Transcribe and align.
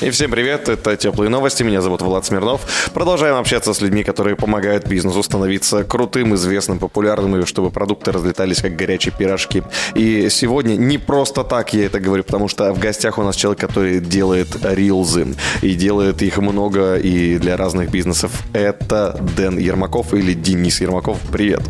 И 0.00 0.10
всем 0.10 0.30
привет, 0.30 0.68
это 0.68 0.96
Теплые 0.96 1.28
новости, 1.28 1.64
меня 1.64 1.80
зовут 1.80 2.02
Влад 2.02 2.24
Смирнов. 2.24 2.60
Продолжаем 2.94 3.34
общаться 3.34 3.74
с 3.74 3.80
людьми, 3.80 4.04
которые 4.04 4.36
помогают 4.36 4.86
бизнесу 4.86 5.24
становиться 5.24 5.82
крутым, 5.82 6.36
известным, 6.36 6.78
популярным, 6.78 7.40
и 7.40 7.44
чтобы 7.44 7.70
продукты 7.70 8.12
разлетались 8.12 8.62
как 8.62 8.76
горячие 8.76 9.12
пирожки. 9.12 9.64
И 9.94 10.28
сегодня 10.30 10.74
не 10.76 10.98
просто 10.98 11.42
так 11.42 11.74
я 11.74 11.86
это 11.86 11.98
говорю, 11.98 12.22
потому 12.22 12.46
что 12.46 12.72
в 12.72 12.78
гостях 12.78 13.18
у 13.18 13.24
нас 13.24 13.34
человек, 13.34 13.60
который 13.60 13.98
делает 13.98 14.48
рилзы. 14.62 15.34
И 15.62 15.74
делает 15.74 16.22
их 16.22 16.38
много 16.38 16.94
и 16.94 17.38
для 17.38 17.56
разных 17.56 17.90
бизнесов. 17.90 18.30
Это 18.52 19.18
Дэн 19.36 19.58
Ермаков 19.58 20.14
или 20.14 20.32
Денис 20.32 20.80
Ермаков. 20.80 21.18
Привет. 21.32 21.62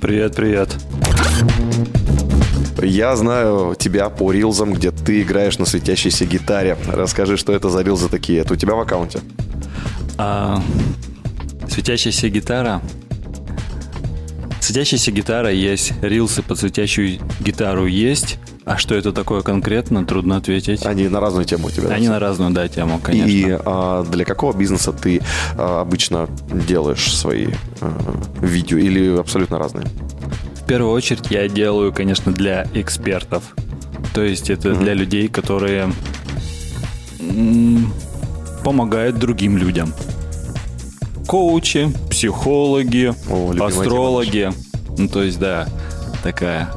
Привет, 0.00 0.34
привет. 0.34 0.70
Я 2.82 3.16
знаю 3.16 3.74
тебя 3.78 4.08
по 4.10 4.32
рилзам, 4.32 4.72
где 4.74 4.90
ты 4.90 5.22
играешь 5.22 5.58
на 5.58 5.64
светящейся 5.64 6.26
гитаре. 6.26 6.76
Расскажи, 6.86 7.36
что 7.36 7.52
это 7.52 7.70
за 7.70 7.82
рилзы 7.82 8.08
такие? 8.08 8.40
Это 8.40 8.54
у 8.54 8.56
тебя 8.56 8.74
в 8.74 8.80
аккаунте? 8.80 9.20
А, 10.18 10.62
светящаяся 11.68 12.28
гитара. 12.28 12.82
Светящаяся 14.60 15.10
гитара 15.10 15.50
есть, 15.50 15.92
рилсы 16.02 16.42
под 16.42 16.58
светящую 16.58 17.18
гитару 17.40 17.86
есть. 17.86 18.38
А 18.64 18.78
что 18.78 18.94
это 18.94 19.12
такое 19.12 19.42
конкретно, 19.42 20.06
трудно 20.06 20.38
ответить. 20.38 20.86
Они 20.86 21.06
на 21.08 21.20
разную 21.20 21.44
тему 21.44 21.66
у 21.66 21.70
тебя. 21.70 21.90
Они 21.90 22.08
на 22.08 22.18
разную, 22.18 22.50
да, 22.50 22.66
тему, 22.66 22.98
конечно. 22.98 23.28
И 23.28 23.58
а, 23.66 24.04
для 24.04 24.24
какого 24.24 24.56
бизнеса 24.56 24.92
ты 24.92 25.20
а, 25.58 25.82
обычно 25.82 26.28
делаешь 26.50 27.14
свои 27.14 27.48
а, 27.82 27.92
видео 28.40 28.78
или 28.78 29.18
абсолютно 29.18 29.58
разные? 29.58 29.86
В 30.64 30.66
первую 30.66 30.92
очередь 30.92 31.30
я 31.30 31.46
делаю, 31.46 31.92
конечно, 31.92 32.32
для 32.32 32.66
экспертов. 32.72 33.54
То 34.14 34.22
есть 34.22 34.48
это 34.48 34.70
mm-hmm. 34.70 34.78
для 34.78 34.94
людей, 34.94 35.28
которые 35.28 35.92
помогают 38.64 39.18
другим 39.18 39.58
людям. 39.58 39.92
Коучи, 41.26 41.92
психологи, 42.10 43.12
О, 43.28 43.52
астрологи. 43.62 44.52
Ну, 44.96 45.08
то 45.08 45.22
есть, 45.22 45.38
да, 45.38 45.68
такая 46.22 46.70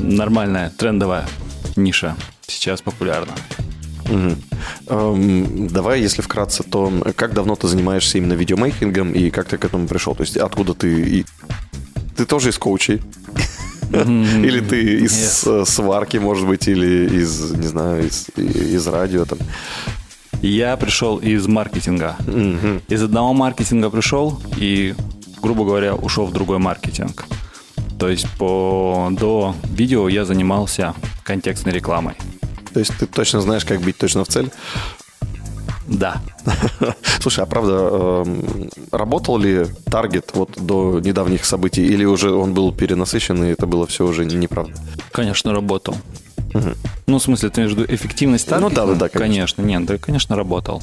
нормальная, 0.00 0.70
трендовая 0.70 1.24
ниша 1.76 2.16
сейчас 2.48 2.82
популярна. 2.82 3.32
Угу. 4.10 4.36
Эм, 4.88 5.68
давай, 5.68 6.00
если 6.00 6.22
вкратце, 6.22 6.64
то 6.64 6.92
как 7.14 7.32
давно 7.32 7.54
ты 7.54 7.68
занимаешься 7.68 8.18
именно 8.18 8.32
видеомейкингом 8.32 9.12
и 9.12 9.30
как 9.30 9.46
ты 9.46 9.56
к 9.56 9.64
этому 9.64 9.86
пришел? 9.86 10.16
То 10.16 10.22
есть 10.22 10.36
откуда 10.36 10.74
ты 10.74 11.00
и 11.00 11.26
ты 12.18 12.26
тоже 12.26 12.48
из 12.50 12.58
коучей? 12.58 13.00
Или 13.92 14.60
ты 14.60 15.04
из 15.04 15.46
сварки, 15.64 16.16
может 16.18 16.46
быть, 16.46 16.68
или 16.68 17.22
из, 17.22 17.52
не 17.52 17.68
знаю, 17.68 18.06
из, 18.06 18.28
из 18.36 18.86
радио 18.88 19.24
там? 19.24 19.38
Я 20.42 20.76
пришел 20.76 21.18
из 21.18 21.46
маркетинга. 21.46 22.16
Из 22.88 23.02
одного 23.02 23.32
маркетинга 23.32 23.88
пришел 23.88 24.42
и, 24.56 24.94
грубо 25.40 25.64
говоря, 25.64 25.94
ушел 25.94 26.26
в 26.26 26.32
другой 26.32 26.58
маркетинг. 26.58 27.24
То 28.00 28.08
есть 28.08 28.26
по, 28.36 29.08
до 29.12 29.54
видео 29.62 30.08
я 30.08 30.24
занимался 30.24 30.94
контекстной 31.22 31.72
рекламой. 31.72 32.14
То 32.74 32.80
есть 32.80 32.92
ты 32.98 33.06
точно 33.06 33.40
знаешь, 33.40 33.64
как 33.64 33.80
бить 33.80 33.96
точно 33.96 34.24
в 34.24 34.28
цель? 34.28 34.50
Да. 35.88 36.20
Слушай, 37.20 37.44
а 37.44 37.46
правда, 37.46 37.72
эм, 37.72 38.70
работал 38.92 39.38
ли 39.38 39.66
таргет 39.90 40.30
вот 40.34 40.50
до 40.56 41.00
недавних 41.00 41.44
событий, 41.44 41.84
или 41.84 42.04
уже 42.04 42.30
он 42.30 42.52
был 42.54 42.72
перенасыщен, 42.72 43.42
и 43.44 43.48
это 43.48 43.66
было 43.66 43.86
все 43.86 44.06
уже 44.06 44.24
неправда? 44.24 44.74
Конечно, 45.12 45.52
работал. 45.52 45.96
Угу. 46.54 46.70
Ну, 47.06 47.18
в 47.18 47.22
смысле, 47.22 47.50
ты 47.50 47.62
между 47.62 47.84
эффективность 47.84 48.46
таргета? 48.48 48.84
Ну 48.84 48.94
да, 48.94 48.94
да, 48.94 49.08
конечно. 49.08 49.18
конечно. 49.18 49.62
Нет, 49.62 49.86
да, 49.86 49.98
конечно, 49.98 50.36
работал. 50.36 50.82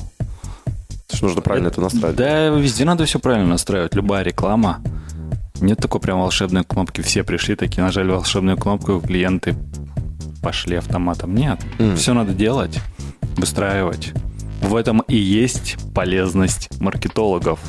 То 0.66 1.12
есть 1.12 1.22
нужно 1.22 1.42
правильно 1.42 1.68
это, 1.68 1.76
это 1.76 1.82
настраивать? 1.82 2.18
Да, 2.18 2.48
везде 2.50 2.84
надо 2.86 3.06
все 3.06 3.20
правильно 3.20 3.50
настраивать. 3.50 3.94
Любая 3.94 4.24
реклама. 4.24 4.82
Нет 5.62 5.78
такой 5.78 6.02
прям 6.02 6.20
волшебной 6.20 6.64
кнопки. 6.64 7.02
Все 7.02 7.24
пришли 7.24 7.56
такие, 7.56 7.84
нажали 7.84 8.12
волшебную 8.12 8.58
кнопку, 8.58 9.00
клиенты 9.00 9.56
пошли 10.42 10.76
автоматом. 10.76 11.34
Нет, 11.34 11.60
mm. 11.80 11.96
все 11.96 12.14
надо 12.14 12.34
делать, 12.34 12.80
выстраивать. 13.38 14.14
В 14.66 14.76
этом 14.76 15.02
и 15.02 15.16
есть 15.16 15.78
полезность 15.94 16.70
маркетологов, 16.82 17.60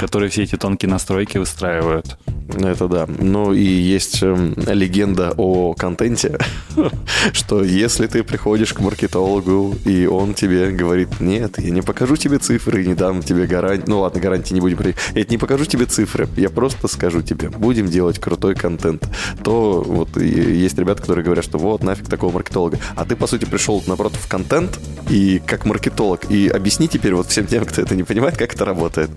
которые 0.00 0.28
все 0.28 0.42
эти 0.42 0.56
тонкие 0.56 0.90
настройки 0.90 1.38
выстраивают. 1.38 2.18
Это 2.54 2.88
да. 2.88 3.06
Ну 3.06 3.52
и 3.52 3.62
есть 3.62 4.18
э, 4.22 4.54
легенда 4.72 5.32
о 5.36 5.74
контенте, 5.74 6.38
что 7.32 7.62
если 7.62 8.06
ты 8.06 8.22
приходишь 8.22 8.72
к 8.72 8.80
маркетологу, 8.80 9.74
и 9.84 10.06
он 10.06 10.34
тебе 10.34 10.70
говорит, 10.70 11.20
нет, 11.20 11.58
я 11.58 11.70
не 11.70 11.82
покажу 11.82 12.16
тебе 12.16 12.38
цифры, 12.38 12.84
не 12.84 12.94
дам 12.94 13.22
тебе 13.22 13.46
гарантии, 13.46 13.84
ну 13.88 14.00
ладно, 14.00 14.20
гарантии 14.20 14.54
не 14.54 14.60
будем, 14.60 14.78
я 15.14 15.24
не 15.28 15.38
покажу 15.38 15.64
тебе 15.64 15.86
цифры, 15.86 16.28
я 16.36 16.50
просто 16.50 16.88
скажу 16.88 17.22
тебе, 17.22 17.48
будем 17.48 17.88
делать 17.88 18.18
крутой 18.18 18.54
контент, 18.54 19.08
то 19.42 19.82
вот 19.82 20.16
есть 20.16 20.78
ребята, 20.78 21.02
которые 21.02 21.24
говорят, 21.24 21.44
что 21.44 21.58
вот 21.58 21.82
нафиг 21.82 22.08
такого 22.08 22.32
маркетолога. 22.32 22.78
А 22.94 23.04
ты, 23.04 23.16
по 23.16 23.26
сути, 23.26 23.44
пришел 23.44 23.82
напротив 23.86 24.20
в 24.20 24.28
контент 24.28 24.78
и 25.10 25.40
как 25.44 25.66
маркетолог, 25.66 26.30
и 26.30 26.48
объясни 26.48 26.88
теперь 26.88 27.14
вот 27.14 27.28
всем 27.28 27.46
тем, 27.46 27.64
кто 27.64 27.82
это 27.82 27.94
не 27.94 28.02
понимает, 28.02 28.36
как 28.36 28.54
это 28.54 28.64
работает. 28.64 29.10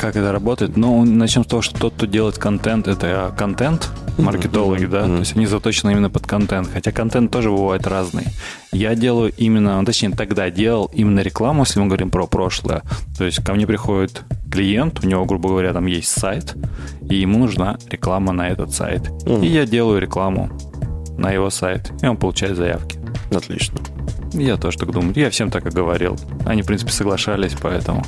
Как 0.00 0.16
это 0.16 0.32
работает? 0.32 0.78
Ну, 0.78 1.04
начнем 1.04 1.44
с 1.44 1.46
того, 1.46 1.60
что 1.60 1.78
тот, 1.78 1.92
кто 1.92 2.06
делает 2.06 2.38
контент, 2.38 2.88
это 2.88 3.34
контент, 3.36 3.90
маркетологи, 4.16 4.86
да, 4.86 5.04
то 5.04 5.18
есть 5.18 5.36
они 5.36 5.44
заточены 5.44 5.90
именно 5.90 6.08
под 6.08 6.26
контент, 6.26 6.70
хотя 6.72 6.90
контент 6.90 7.30
тоже 7.30 7.50
бывает 7.50 7.86
разный. 7.86 8.24
Я 8.72 8.94
делаю 8.94 9.30
именно, 9.36 9.78
ну, 9.78 9.84
точнее, 9.84 10.12
тогда 10.12 10.48
делал 10.48 10.90
именно 10.94 11.20
рекламу, 11.20 11.64
если 11.64 11.80
мы 11.80 11.86
говорим 11.88 12.10
про 12.10 12.26
прошлое. 12.26 12.82
То 13.18 13.26
есть 13.26 13.44
ко 13.44 13.52
мне 13.52 13.66
приходит 13.66 14.22
клиент, 14.50 15.04
у 15.04 15.06
него, 15.06 15.26
грубо 15.26 15.50
говоря, 15.50 15.74
там 15.74 15.84
есть 15.84 16.08
сайт, 16.08 16.56
и 17.02 17.16
ему 17.16 17.38
нужна 17.38 17.76
реклама 17.90 18.32
на 18.32 18.48
этот 18.48 18.72
сайт. 18.72 19.10
И 19.26 19.48
я 19.48 19.66
делаю 19.66 20.00
рекламу 20.00 20.48
на 21.18 21.30
его 21.30 21.50
сайт, 21.50 21.92
и 22.00 22.06
он 22.06 22.16
получает 22.16 22.56
заявки. 22.56 22.98
Отлично. 23.30 23.78
Я 24.32 24.56
тоже 24.56 24.78
так 24.78 24.92
думаю. 24.92 25.12
Я 25.14 25.28
всем 25.28 25.50
так 25.50 25.66
и 25.66 25.70
говорил. 25.70 26.18
Они, 26.46 26.62
в 26.62 26.66
принципе, 26.66 26.90
соглашались, 26.90 27.52
поэтому 27.60 28.02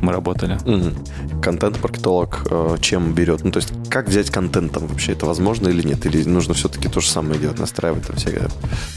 мы 0.00 0.12
работали. 0.12 0.58
Угу. 0.64 1.40
Контент-маркетолог 1.42 2.46
э, 2.50 2.76
чем 2.80 3.12
берет? 3.12 3.44
Ну, 3.44 3.50
то 3.50 3.58
есть, 3.58 3.72
как 3.88 4.08
взять 4.08 4.30
контентом 4.30 4.86
вообще? 4.86 5.12
Это 5.12 5.26
возможно 5.26 5.68
или 5.68 5.86
нет? 5.86 6.04
Или 6.06 6.24
нужно 6.24 6.54
все-таки 6.54 6.88
то 6.88 7.00
же 7.00 7.08
самое 7.08 7.40
делать, 7.40 7.58
настраивать 7.58 8.06
там 8.06 8.16
все 8.16 8.48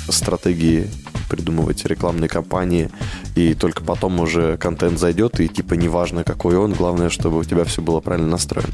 стратегии, 0.10 0.90
придумывать 1.30 1.86
рекламные 1.86 2.30
кампании, 2.30 2.90
и 3.36 3.54
только 3.54 3.84
потом 3.84 4.20
уже 4.20 4.58
контент 4.58 5.00
зайдет, 5.00 5.40
и 5.40 5.48
типа 5.48 5.76
неважно, 5.76 6.24
какой 6.24 6.58
он, 6.58 6.74
главное, 6.74 7.10
чтобы 7.10 7.38
у 7.38 7.44
тебя 7.44 7.64
все 7.64 7.82
было 7.82 8.00
правильно 8.00 8.30
настроено. 8.30 8.74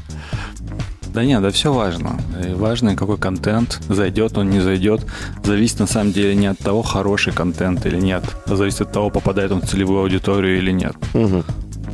Да 1.16 1.24
нет, 1.24 1.40
да 1.40 1.50
все 1.50 1.72
важно. 1.72 2.20
И 2.46 2.52
важно, 2.52 2.94
какой 2.94 3.16
контент, 3.16 3.80
зайдет 3.88 4.36
он, 4.36 4.50
не 4.50 4.60
зайдет. 4.60 5.00
Зависит 5.42 5.80
на 5.80 5.86
самом 5.86 6.12
деле 6.12 6.34
не 6.34 6.46
от 6.46 6.58
того, 6.58 6.82
хороший 6.82 7.32
контент 7.32 7.86
или 7.86 7.98
нет, 7.98 8.22
а 8.44 8.54
зависит 8.54 8.82
от 8.82 8.92
того, 8.92 9.08
попадает 9.08 9.50
он 9.50 9.62
в 9.62 9.66
целевую 9.66 10.00
аудиторию 10.00 10.58
или 10.58 10.72
нет. 10.72 10.94
Угу. 11.14 11.42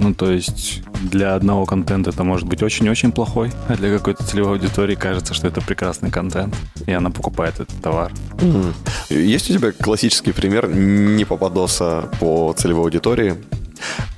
Ну, 0.02 0.14
то 0.14 0.32
есть 0.32 0.82
для 1.00 1.36
одного 1.36 1.64
контента 1.64 2.10
это 2.10 2.24
может 2.24 2.48
быть 2.48 2.60
очень-очень 2.60 3.12
плохой, 3.12 3.52
а 3.68 3.76
для 3.76 3.96
какой-то 3.96 4.24
целевой 4.24 4.54
аудитории 4.54 4.96
кажется, 4.96 5.32
что 5.32 5.46
это 5.46 5.60
прекрасный 5.60 6.10
контент, 6.10 6.56
и 6.86 6.92
она 6.92 7.10
покупает 7.10 7.60
этот 7.60 7.80
товар. 7.80 8.12
Mm. 8.38 8.74
Есть 9.10 9.48
у 9.48 9.54
тебя 9.54 9.70
классический 9.70 10.32
пример 10.32 10.68
не 10.68 11.24
попадоса 11.24 12.10
по 12.18 12.53
целевой 12.59 12.84
аудитории? 12.84 13.36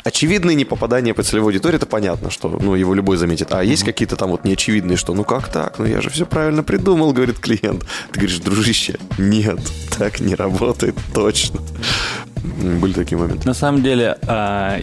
Очевидные 0.05 0.55
непопадания 0.55 1.13
по 1.13 1.23
целевой 1.23 1.53
аудитории, 1.53 1.77
это 1.77 1.87
понятно, 1.87 2.31
что 2.31 2.49
ну, 2.49 2.75
его 2.75 2.95
любой 2.95 3.19
заметит. 3.19 3.53
А 3.53 3.63
есть 3.63 3.85
какие-то 3.85 4.17
там 4.17 4.31
вот 4.31 4.45
неочевидные, 4.45 4.97
что 4.97 5.13
ну 5.15 5.25
как 5.25 5.49
так? 5.49 5.79
Ну 5.79 5.85
я 5.85 6.01
же 6.01 6.09
все 6.09 6.25
правильно 6.25 6.63
придумал, 6.63 7.13
говорит 7.13 7.39
клиент. 7.39 7.85
Ты 8.13 8.21
говоришь, 8.21 8.39
дружище, 8.39 8.99
нет, 9.19 9.61
так 9.99 10.21
не 10.21 10.35
работает 10.35 10.95
точно. 11.13 11.61
Были 12.63 12.93
такие 12.93 13.19
моменты. 13.19 13.47
На 13.47 13.55
самом 13.55 13.83
деле, 13.83 14.19
а, 14.27 14.79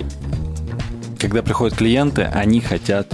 когда 1.21 1.43
приходят 1.43 1.77
клиенты, 1.77 2.23
они 2.23 2.61
хотят 2.61 3.13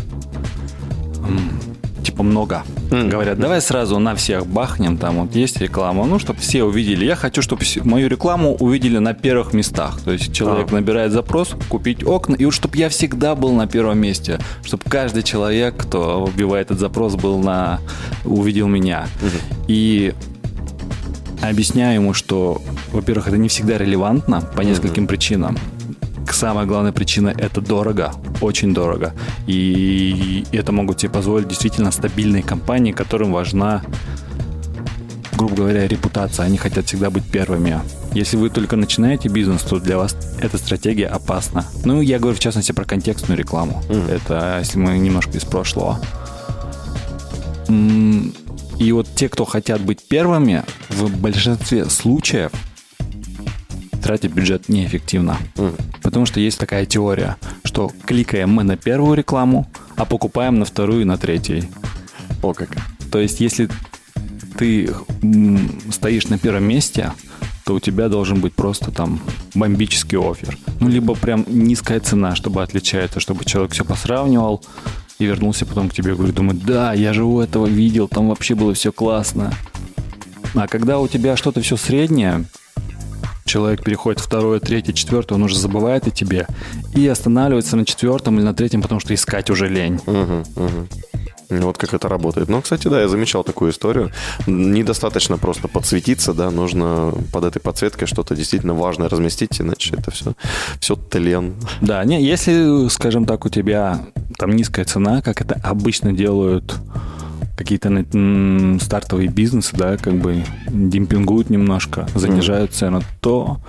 типа 2.03 2.23
много. 2.23 2.63
Mm. 2.89 3.09
Говорят, 3.09 3.37
давай 3.37 3.61
сразу 3.61 3.99
на 3.99 4.15
всех 4.15 4.47
бахнем, 4.47 4.97
там 4.97 5.21
вот 5.21 5.35
есть 5.35 5.59
реклама, 5.59 6.05
ну, 6.05 6.19
чтобы 6.19 6.39
все 6.39 6.63
увидели. 6.63 7.03
Я 7.03 7.17
хочу, 7.17 7.41
чтобы 7.41 7.63
мою 7.83 8.07
рекламу 8.07 8.55
увидели 8.55 8.97
на 8.97 9.13
первых 9.13 9.53
местах. 9.53 9.99
То 10.05 10.11
есть 10.13 10.33
человек 10.33 10.67
а. 10.71 10.75
набирает 10.75 11.11
запрос, 11.11 11.53
купить 11.67 12.05
окна, 12.05 12.35
и 12.35 12.45
вот 12.45 12.53
чтобы 12.53 12.77
я 12.77 12.87
всегда 12.87 13.35
был 13.35 13.51
на 13.51 13.67
первом 13.67 13.99
месте, 13.99 14.39
чтобы 14.63 14.83
каждый 14.87 15.23
человек, 15.23 15.75
кто 15.75 16.25
вбивает 16.33 16.67
этот 16.67 16.79
запрос, 16.79 17.15
был 17.15 17.39
на 17.39 17.81
увидел 18.23 18.67
меня. 18.67 19.07
Mm-hmm. 19.21 19.65
И 19.67 20.13
объясняю 21.41 21.95
ему, 21.95 22.13
что, 22.13 22.61
во-первых, 22.93 23.27
это 23.27 23.37
не 23.37 23.49
всегда 23.49 23.77
релевантно 23.77 24.41
по 24.55 24.61
нескольким 24.61 25.07
причинам. 25.07 25.57
Самая 26.31 26.65
главная 26.67 26.91
причина– 26.91 27.33
это 27.37 27.61
дорого, 27.61 28.13
очень 28.41 28.73
дорого. 28.73 29.13
И 29.47 30.45
это 30.51 30.71
могут 30.71 30.97
тебе 30.97 31.11
позволить 31.11 31.47
действительно 31.47 31.91
стабильные 31.91 32.43
компании, 32.43 32.91
которым 32.91 33.31
важна, 33.31 33.81
грубо 35.33 35.55
говоря, 35.55 35.87
репутация. 35.87 36.45
Они 36.45 36.57
хотят 36.57 36.85
всегда 36.85 37.09
быть 37.09 37.25
первыми. 37.25 37.79
Если 38.13 38.37
вы 38.37 38.49
только 38.49 38.75
начинаете 38.75 39.29
бизнес, 39.29 39.63
то 39.63 39.79
для 39.79 39.97
вас 39.97 40.15
эта 40.39 40.57
стратегия 40.57 41.07
опасна. 41.07 41.65
Ну, 41.85 42.01
я 42.01 42.19
говорю 42.19 42.35
в 42.35 42.39
частности 42.39 42.71
про 42.71 42.85
контекстную 42.85 43.37
рекламу. 43.37 43.81
Это 43.89 44.57
если 44.59 44.77
мы 44.77 44.97
немножко 44.99 45.37
из 45.37 45.43
прошлого. 45.43 45.99
И 47.67 48.91
вот 48.91 49.07
те, 49.15 49.27
кто 49.27 49.45
хотят 49.45 49.81
быть 49.81 50.07
первыми, 50.07 50.63
в 50.89 51.09
большинстве 51.19 51.85
случаев 51.85 52.51
тратят 54.01 54.31
бюджет 54.31 54.69
неэффективно. 54.69 55.37
Потому 56.01 56.25
что 56.25 56.39
есть 56.39 56.59
такая 56.59 56.85
теория, 56.85 57.37
что 57.63 57.91
кликаем 58.05 58.49
мы 58.49 58.63
на 58.63 58.77
первую 58.77 59.15
рекламу, 59.15 59.67
а 59.95 60.05
покупаем 60.05 60.59
на 60.59 60.65
вторую 60.65 61.01
и 61.01 61.05
на 61.05 61.17
третью. 61.17 61.63
О, 62.41 62.53
как. 62.53 62.69
То 63.11 63.19
есть, 63.19 63.39
если 63.39 63.69
ты 64.57 64.93
стоишь 65.91 66.27
на 66.27 66.37
первом 66.37 66.63
месте, 66.63 67.11
то 67.65 67.75
у 67.75 67.79
тебя 67.79 68.07
должен 68.07 68.39
быть 68.39 68.53
просто 68.53 68.91
там 68.91 69.19
бомбический 69.53 70.17
офер. 70.17 70.57
Ну, 70.79 70.87
либо 70.87 71.15
прям 71.15 71.45
низкая 71.47 71.99
цена, 71.99 72.35
чтобы 72.35 72.63
отличается, 72.63 73.19
чтобы 73.19 73.43
человек 73.43 73.73
все 73.73 73.83
посравнивал 73.83 74.63
и 75.19 75.25
вернулся 75.25 75.65
потом 75.65 75.89
к 75.89 75.93
тебе 75.93 76.13
и 76.13 76.15
говорит, 76.15 76.35
думает, 76.35 76.63
да, 76.63 76.93
я 76.93 77.11
же 77.11 77.23
у 77.23 77.41
этого 77.41 77.65
видел, 77.65 78.07
там 78.07 78.29
вообще 78.29 78.55
было 78.55 78.73
все 78.73 78.91
классно. 78.91 79.53
А 80.55 80.67
когда 80.67 80.99
у 80.99 81.07
тебя 81.07 81.35
что-то 81.35 81.61
все 81.61 81.75
среднее, 81.75 82.45
человек 83.47 83.83
переходит 83.83 84.19
второе, 84.19 84.59
третье, 84.59 84.93
четвертое, 84.93 85.35
он 85.35 85.43
уже 85.43 85.57
забывает 85.57 86.07
о 86.07 86.11
тебе 86.11 86.47
и 86.93 87.07
останавливается 87.07 87.75
на 87.75 87.85
четвертом 87.85 88.37
или 88.37 88.45
на 88.45 88.53
третьем, 88.53 88.81
потому 88.81 88.99
что 88.99 89.13
искать 89.13 89.49
уже 89.49 89.67
лень. 89.67 89.99
Мгм. 90.05 90.45
Ну, 91.49 91.67
Вот 91.67 91.77
как 91.77 91.93
это 91.93 92.09
работает. 92.09 92.49
Ну, 92.49 92.61
кстати, 92.61 92.89
да, 92.89 92.99
я 93.01 93.07
замечал 93.07 93.43
такую 93.43 93.71
историю. 93.71 94.11
Недостаточно 94.47 95.37
просто 95.37 95.67
подсветиться, 95.67 96.33
да, 96.33 96.51
нужно 96.51 97.13
под 97.31 97.45
этой 97.45 97.59
подсветкой 97.59 98.07
что-то 98.07 98.35
действительно 98.35 98.73
важное 98.73 99.07
разместить, 99.07 99.61
иначе 99.61 99.95
это 99.97 100.11
все, 100.11 100.33
все 100.79 100.95
тлен. 100.95 101.55
Да, 101.81 102.03
не, 102.03 102.21
если, 102.21 102.89
скажем 102.89 103.25
так, 103.25 103.45
у 103.45 103.49
тебя 103.49 104.01
там 104.37 104.51
низкая 104.55 104.85
цена, 104.85 105.21
как 105.21 105.41
это 105.41 105.59
обычно 105.63 106.11
делают 106.11 106.75
какие-то 107.57 108.05
стартовые 108.79 109.27
бизнесы, 109.27 109.75
да, 109.75 109.97
как 109.97 110.13
бы 110.15 110.43
демпингуют 110.69 111.49
немножко, 111.49 112.07
занижают 112.15 112.73
цену, 112.73 113.01
то 113.19 113.59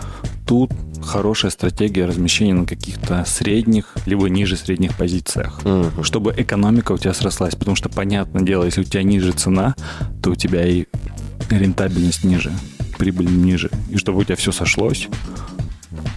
тут 0.47 0.71
хорошая 1.03 1.51
стратегия 1.51 2.05
размещения 2.05 2.55
на 2.55 2.67
каких-то 2.67 3.25
средних, 3.27 3.97
либо 4.07 4.29
ниже 4.29 4.57
средних 4.57 4.95
позициях, 4.97 5.61
Мгм. 5.65 6.05
чтобы 6.05 6.35
экономика 6.37 6.93
у 6.93 6.99
тебя 6.99 7.15
срослась, 7.15 7.55
потому 7.55 7.77
что, 7.77 7.89
понятное 7.89 8.43
дело, 8.43 8.65
если 8.65 8.83
у 8.83 8.85
тебя 8.85 9.03
ниже 9.03 9.33
цена, 9.33 9.75
то 10.23 10.31
у 10.31 10.35
тебя 10.35 10.67
и 10.67 10.85
рентабельность 11.51 12.25
ниже, 12.25 12.53
прибыль 12.99 13.29
ниже. 13.31 13.71
И 13.91 13.97
чтобы 13.97 14.19
у 14.19 14.25
тебя 14.25 14.37
все 14.37 14.53
сошлось, 14.53 15.09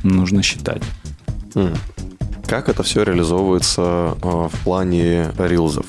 нужно 0.03 0.41
считать. 0.43 0.81
М. 1.55 1.73
Как 2.47 2.67
это 2.67 2.83
все 2.83 3.03
реализовывается 3.03 4.17
э, 4.21 4.47
в 4.51 4.63
плане 4.65 5.31
рилзов? 5.37 5.85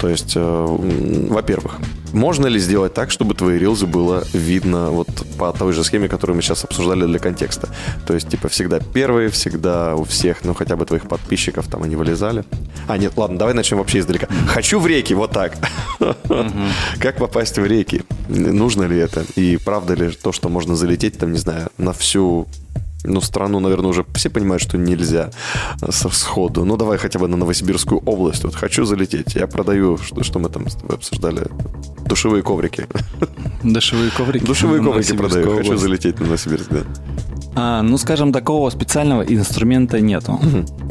То 0.00 0.08
есть, 0.08 0.34
э, 0.36 0.66
во-первых, 1.28 1.78
можно 2.12 2.46
ли 2.46 2.58
сделать 2.58 2.94
так, 2.94 3.10
чтобы 3.10 3.34
твои 3.34 3.58
рилзы 3.58 3.86
было 3.86 4.24
видно 4.32 4.90
вот 4.90 5.08
по 5.38 5.52
той 5.52 5.72
же 5.72 5.84
схеме, 5.84 6.08
которую 6.08 6.36
мы 6.36 6.42
сейчас 6.42 6.64
обсуждали 6.64 7.04
для 7.06 7.18
контекста? 7.18 7.68
То 8.06 8.14
есть, 8.14 8.28
типа, 8.28 8.48
всегда 8.48 8.80
первые, 8.80 9.28
всегда 9.28 9.96
у 9.96 10.04
всех, 10.04 10.44
ну, 10.44 10.54
хотя 10.54 10.76
бы 10.76 10.86
твоих 10.86 11.08
подписчиков 11.08 11.66
там 11.66 11.82
они 11.82 11.96
вылезали. 11.96 12.44
А, 12.86 12.96
нет, 12.96 13.12
ладно, 13.16 13.38
давай 13.38 13.54
начнем 13.54 13.78
вообще 13.78 13.98
издалека. 13.98 14.28
Хочу 14.46 14.78
в 14.78 14.86
реки, 14.86 15.14
вот 15.14 15.32
так. 15.32 15.56
Как 16.98 17.16
попасть 17.16 17.58
в 17.58 17.66
реки? 17.66 18.02
Нужно 18.28 18.84
ли 18.84 18.98
это? 18.98 19.24
И 19.36 19.56
правда 19.56 19.94
ли 19.94 20.10
то, 20.10 20.32
что 20.32 20.48
можно 20.48 20.76
залететь, 20.76 21.18
там, 21.18 21.32
не 21.32 21.38
знаю, 21.38 21.68
на 21.76 21.92
всю 21.92 22.46
ну, 23.08 23.20
страну, 23.20 23.60
наверное, 23.60 23.90
уже 23.90 24.04
все 24.14 24.30
понимают, 24.30 24.62
что 24.62 24.78
нельзя 24.78 25.30
со- 25.88 26.10
сходу. 26.10 26.64
Ну, 26.64 26.76
давай 26.76 26.98
хотя 26.98 27.18
бы 27.18 27.28
на 27.28 27.36
Новосибирскую 27.36 28.00
область. 28.04 28.44
Вот 28.44 28.54
хочу 28.54 28.84
залететь. 28.84 29.34
Я 29.34 29.46
продаю, 29.46 29.98
что, 29.98 30.22
что 30.22 30.38
мы 30.38 30.48
там 30.48 30.68
с 30.68 30.74
тобой 30.74 30.96
обсуждали? 30.96 31.46
Душевые 32.06 32.42
коврики. 32.42 32.86
Душевые 33.62 34.10
коврики. 34.10 34.44
Душевые 34.44 34.82
коврики 34.82 35.12
продаю. 35.16 35.50
Хочу 35.50 35.66
область. 35.66 35.82
залететь 35.82 36.20
на 36.20 36.26
Новосибирск, 36.26 36.70
да. 36.70 36.80
А, 37.60 37.82
ну, 37.82 37.98
скажем, 37.98 38.32
такого 38.32 38.70
специального 38.70 39.22
инструмента 39.22 40.00
нету. 40.00 40.38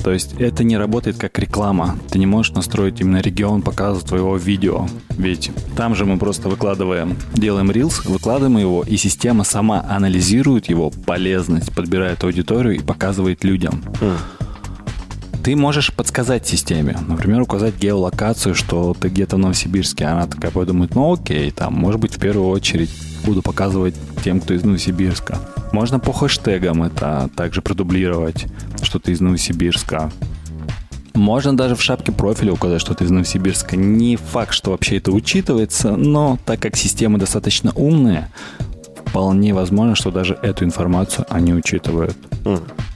То 0.04 0.12
есть 0.12 0.34
это 0.38 0.64
не 0.64 0.78
работает 0.78 1.18
как 1.18 1.40
реклама. 1.40 1.98
Ты 2.12 2.19
не 2.19 2.25
можешь 2.25 2.52
настроить 2.54 3.00
именно 3.00 3.22
регион 3.22 3.62
показа 3.62 4.06
твоего 4.06 4.36
видео. 4.38 4.88
Ведь 5.18 5.52
там 5.75 5.96
же 5.96 6.06
мы 6.06 6.18
просто 6.18 6.50
выкладываем, 6.50 7.16
делаем 7.34 7.72
рилс, 7.72 8.04
выкладываем 8.06 8.58
его, 8.58 8.84
и 8.84 8.98
система 8.98 9.44
сама 9.44 9.86
анализирует 9.90 10.68
его 10.69 10.90
полезность, 10.90 11.74
подбирает 11.74 12.06
аудиторию 12.24 12.75
и 12.75 12.80
показывает 12.80 13.44
людям. 13.44 13.83
Ты 15.44 15.56
можешь 15.56 15.94
подсказать 15.94 16.45
системе, 16.45 16.98
например, 17.07 17.42
указать 17.42 17.77
геолокацию, 17.77 18.54
что 18.54 18.94
ты 18.94 19.07
где-то 19.07 19.38
в 19.38 19.39
Новосибирске. 19.39 20.04
Она 20.04 20.27
такая 20.27 20.51
подумает, 20.51 20.94
ну 20.94 21.13
окей, 21.13 21.51
там, 21.51 21.74
может 21.74 22.01
быть, 22.01 22.15
в 22.15 22.19
первую 22.19 22.50
очередь 22.50 22.89
буду 23.25 23.42
показывать 23.42 23.95
тем, 24.25 24.42
кто 24.42 24.54
из 24.54 24.63
Новосибирска. 24.65 25.39
Можно 25.71 26.00
по 26.00 26.12
хэштегам 26.12 26.83
это 26.83 27.30
также 27.36 27.62
продублировать, 27.62 28.48
что 28.81 29.00
ты 29.00 29.13
из 29.13 29.21
Новосибирска. 29.21 30.12
Можно 31.13 31.56
даже 31.56 31.75
в 31.75 31.81
шапке 31.81 32.12
профиля 32.12 32.54
указать, 32.54 32.81
что 32.81 32.94
ты 32.94 33.06
из 33.06 33.09
Новосибирска. 33.09 33.75
Не 33.75 34.18
факт, 34.18 34.54
что 34.54 34.71
вообще 34.71 34.98
это 34.98 35.12
учитывается, 35.12 35.95
но 35.95 36.38
так 36.45 36.59
как 36.59 36.75
системы 36.75 37.18
достаточно 37.18 37.71
умные, 37.74 38.30
вполне 39.07 39.54
возможно, 39.54 39.95
что 39.95 40.12
даже 40.12 40.38
эту 40.42 40.65
информацию 40.65 41.25
они 41.30 41.54
учитывают. 41.54 42.15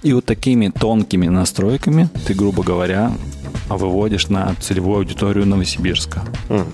И 0.04 0.13
вот 0.13 0.25
такими 0.25 0.69
тонкими 0.69 1.28
настройками 1.28 2.10
ты, 2.25 2.34
грубо 2.34 2.63
говоря, 2.63 3.12
выводишь 3.69 4.30
на 4.30 4.56
целевую 4.60 4.98
аудиторию 5.00 5.46
Новосибирска. 5.46 6.22
М. 6.50 6.66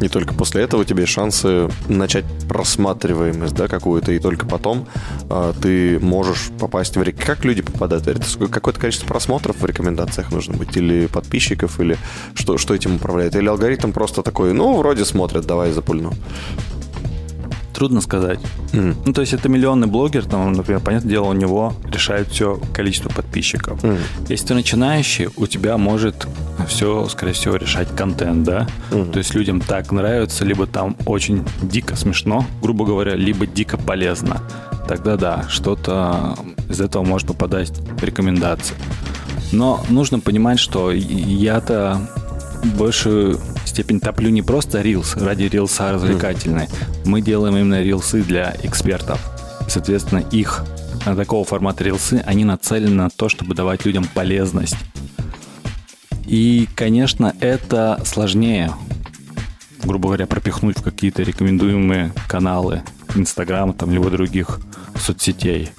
И 0.00 0.08
только 0.08 0.34
после 0.34 0.62
этого 0.62 0.80
у 0.80 0.84
тебя 0.84 1.02
есть 1.02 1.12
шансы 1.12 1.68
начать 1.88 2.24
просматриваемость, 2.48 3.54
да, 3.54 3.68
какую-то, 3.68 4.12
и 4.12 4.18
только 4.18 4.46
потом 4.46 4.86
а, 5.28 5.52
ты 5.60 5.98
можешь 6.00 6.50
попасть 6.58 6.96
в 6.96 7.02
рек. 7.02 7.16
Как 7.24 7.44
люди 7.44 7.62
попадают 7.62 8.04
в 8.04 8.08
рек? 8.08 8.24
Сколько- 8.24 8.54
Какое-то 8.54 8.80
количество 8.80 9.06
просмотров 9.06 9.60
в 9.60 9.64
рекомендациях 9.64 10.32
нужно 10.32 10.56
быть, 10.56 10.76
или 10.76 11.06
подписчиков, 11.06 11.78
или 11.80 11.96
что, 12.34 12.58
что 12.58 12.74
этим 12.74 12.96
управляет? 12.96 13.36
Или 13.36 13.48
алгоритм 13.48 13.92
просто 13.92 14.22
такой, 14.22 14.52
ну, 14.52 14.76
вроде 14.76 15.04
смотрят, 15.04 15.46
давай 15.46 15.70
запульну. 15.72 16.12
Трудно 17.78 18.00
сказать. 18.00 18.40
Мгм. 18.72 18.96
Ну, 19.06 19.12
то 19.12 19.20
есть 19.20 19.32
это 19.32 19.48
миллионный 19.48 19.86
блогер, 19.86 20.24
там, 20.24 20.52
например, 20.52 20.80
понятное 20.80 21.10
дело, 21.12 21.26
у 21.26 21.32
него 21.32 21.74
решает 21.86 22.26
все 22.26 22.60
количество 22.74 23.08
подписчиков. 23.08 23.80
Мгм. 23.84 23.98
Если 24.28 24.48
ты 24.48 24.54
начинающий, 24.54 25.28
у 25.36 25.46
тебя 25.46 25.78
может 25.78 26.26
все, 26.66 27.06
скорее 27.08 27.34
всего, 27.34 27.54
решать 27.54 27.86
контент, 27.94 28.42
да? 28.42 28.66
Мгм. 28.90 29.12
То 29.12 29.18
есть 29.18 29.32
людям 29.32 29.60
так 29.60 29.92
нравится, 29.92 30.44
либо 30.44 30.66
там 30.66 30.96
очень 31.06 31.44
дико 31.62 31.94
смешно, 31.94 32.44
грубо 32.60 32.84
говоря, 32.84 33.14
либо 33.14 33.46
дико 33.46 33.76
полезно. 33.76 34.40
Тогда 34.88 35.16
да, 35.16 35.44
что-то 35.48 36.36
из 36.68 36.80
этого 36.80 37.04
может 37.04 37.28
попадать 37.28 37.70
в 37.70 38.02
рекомендации. 38.02 38.74
Но 39.52 39.84
нужно 39.88 40.18
понимать, 40.18 40.58
что 40.58 40.90
я-то 40.90 42.00
большую 42.76 43.38
степень 43.78 44.00
топлю 44.00 44.28
не 44.30 44.42
просто 44.42 44.82
рилс 44.82 45.16
ради 45.16 45.44
рилса 45.44 45.92
развлекательной. 45.92 46.66
Мы 47.04 47.20
делаем 47.20 47.56
именно 47.56 47.80
рилсы 47.80 48.24
для 48.24 48.56
экспертов. 48.64 49.20
И, 49.68 49.70
соответственно, 49.70 50.18
их 50.32 50.64
а, 51.06 51.14
такого 51.14 51.44
формата 51.44 51.84
рилсы, 51.84 52.20
они 52.26 52.44
нацелены 52.44 52.90
на 52.90 53.08
то, 53.08 53.28
чтобы 53.28 53.54
давать 53.54 53.86
людям 53.86 54.04
полезность. 54.12 54.74
И, 56.26 56.68
конечно, 56.74 57.36
это 57.38 58.02
сложнее, 58.04 58.72
грубо 59.84 60.08
говоря, 60.08 60.26
пропихнуть 60.26 60.78
в 60.78 60.82
какие-то 60.82 61.22
рекомендуемые 61.22 62.12
каналы 62.26 62.82
Инстаграма 63.14 63.72
там, 63.72 63.90
либо 63.90 64.10
других 64.10 64.60
соцсетей. 64.98 65.70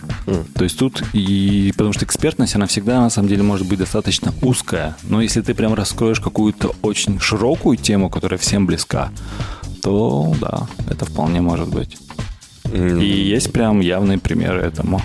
То 0.55 0.63
есть 0.63 0.77
тут 0.77 1.03
и... 1.13 1.71
Потому 1.75 1.93
что 1.93 2.05
экспертность, 2.05 2.55
она 2.55 2.67
всегда, 2.67 2.99
на 3.01 3.09
самом 3.09 3.29
деле, 3.29 3.43
может 3.43 3.67
быть 3.67 3.79
достаточно 3.79 4.33
узкая. 4.41 4.95
Но 5.03 5.21
если 5.21 5.41
ты 5.41 5.53
прям 5.53 5.73
раскроешь 5.73 6.19
какую-то 6.19 6.75
очень 6.81 7.19
широкую 7.19 7.77
тему, 7.77 8.09
которая 8.09 8.37
всем 8.37 8.65
близка, 8.65 9.11
то 9.81 10.35
да, 10.39 10.67
это 10.89 11.05
вполне 11.05 11.41
может 11.41 11.67
быть. 11.69 11.97
М. 12.65 12.99
И 12.99 13.05
есть 13.05 13.51
прям 13.51 13.79
явные 13.79 14.17
примеры 14.17 14.61
этому. 14.61 15.01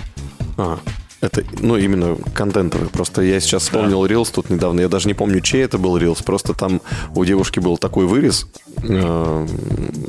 А. 0.57 0.79
Это, 1.25 1.43
ну, 1.59 1.75
именно 1.75 2.17
контентовый. 2.35 2.87
Просто 2.87 3.23
я 3.23 3.39
сейчас 3.39 3.63
вспомнил 3.63 4.05
Reels 4.05 4.29
тут 4.31 4.51
недавно. 4.51 4.81
Я 4.81 4.89
даже 4.89 5.07
не 5.07 5.15
помню, 5.15 5.41
чей 5.41 5.63
это 5.63 5.79
был 5.79 5.97
Reels. 5.97 6.23
Просто 6.23 6.53
там 6.53 6.81
у 7.15 7.25
девушки 7.25 7.59
был 7.59 7.77
такой 7.77 8.05
вырез. 8.05 8.45
Э, 8.83 9.47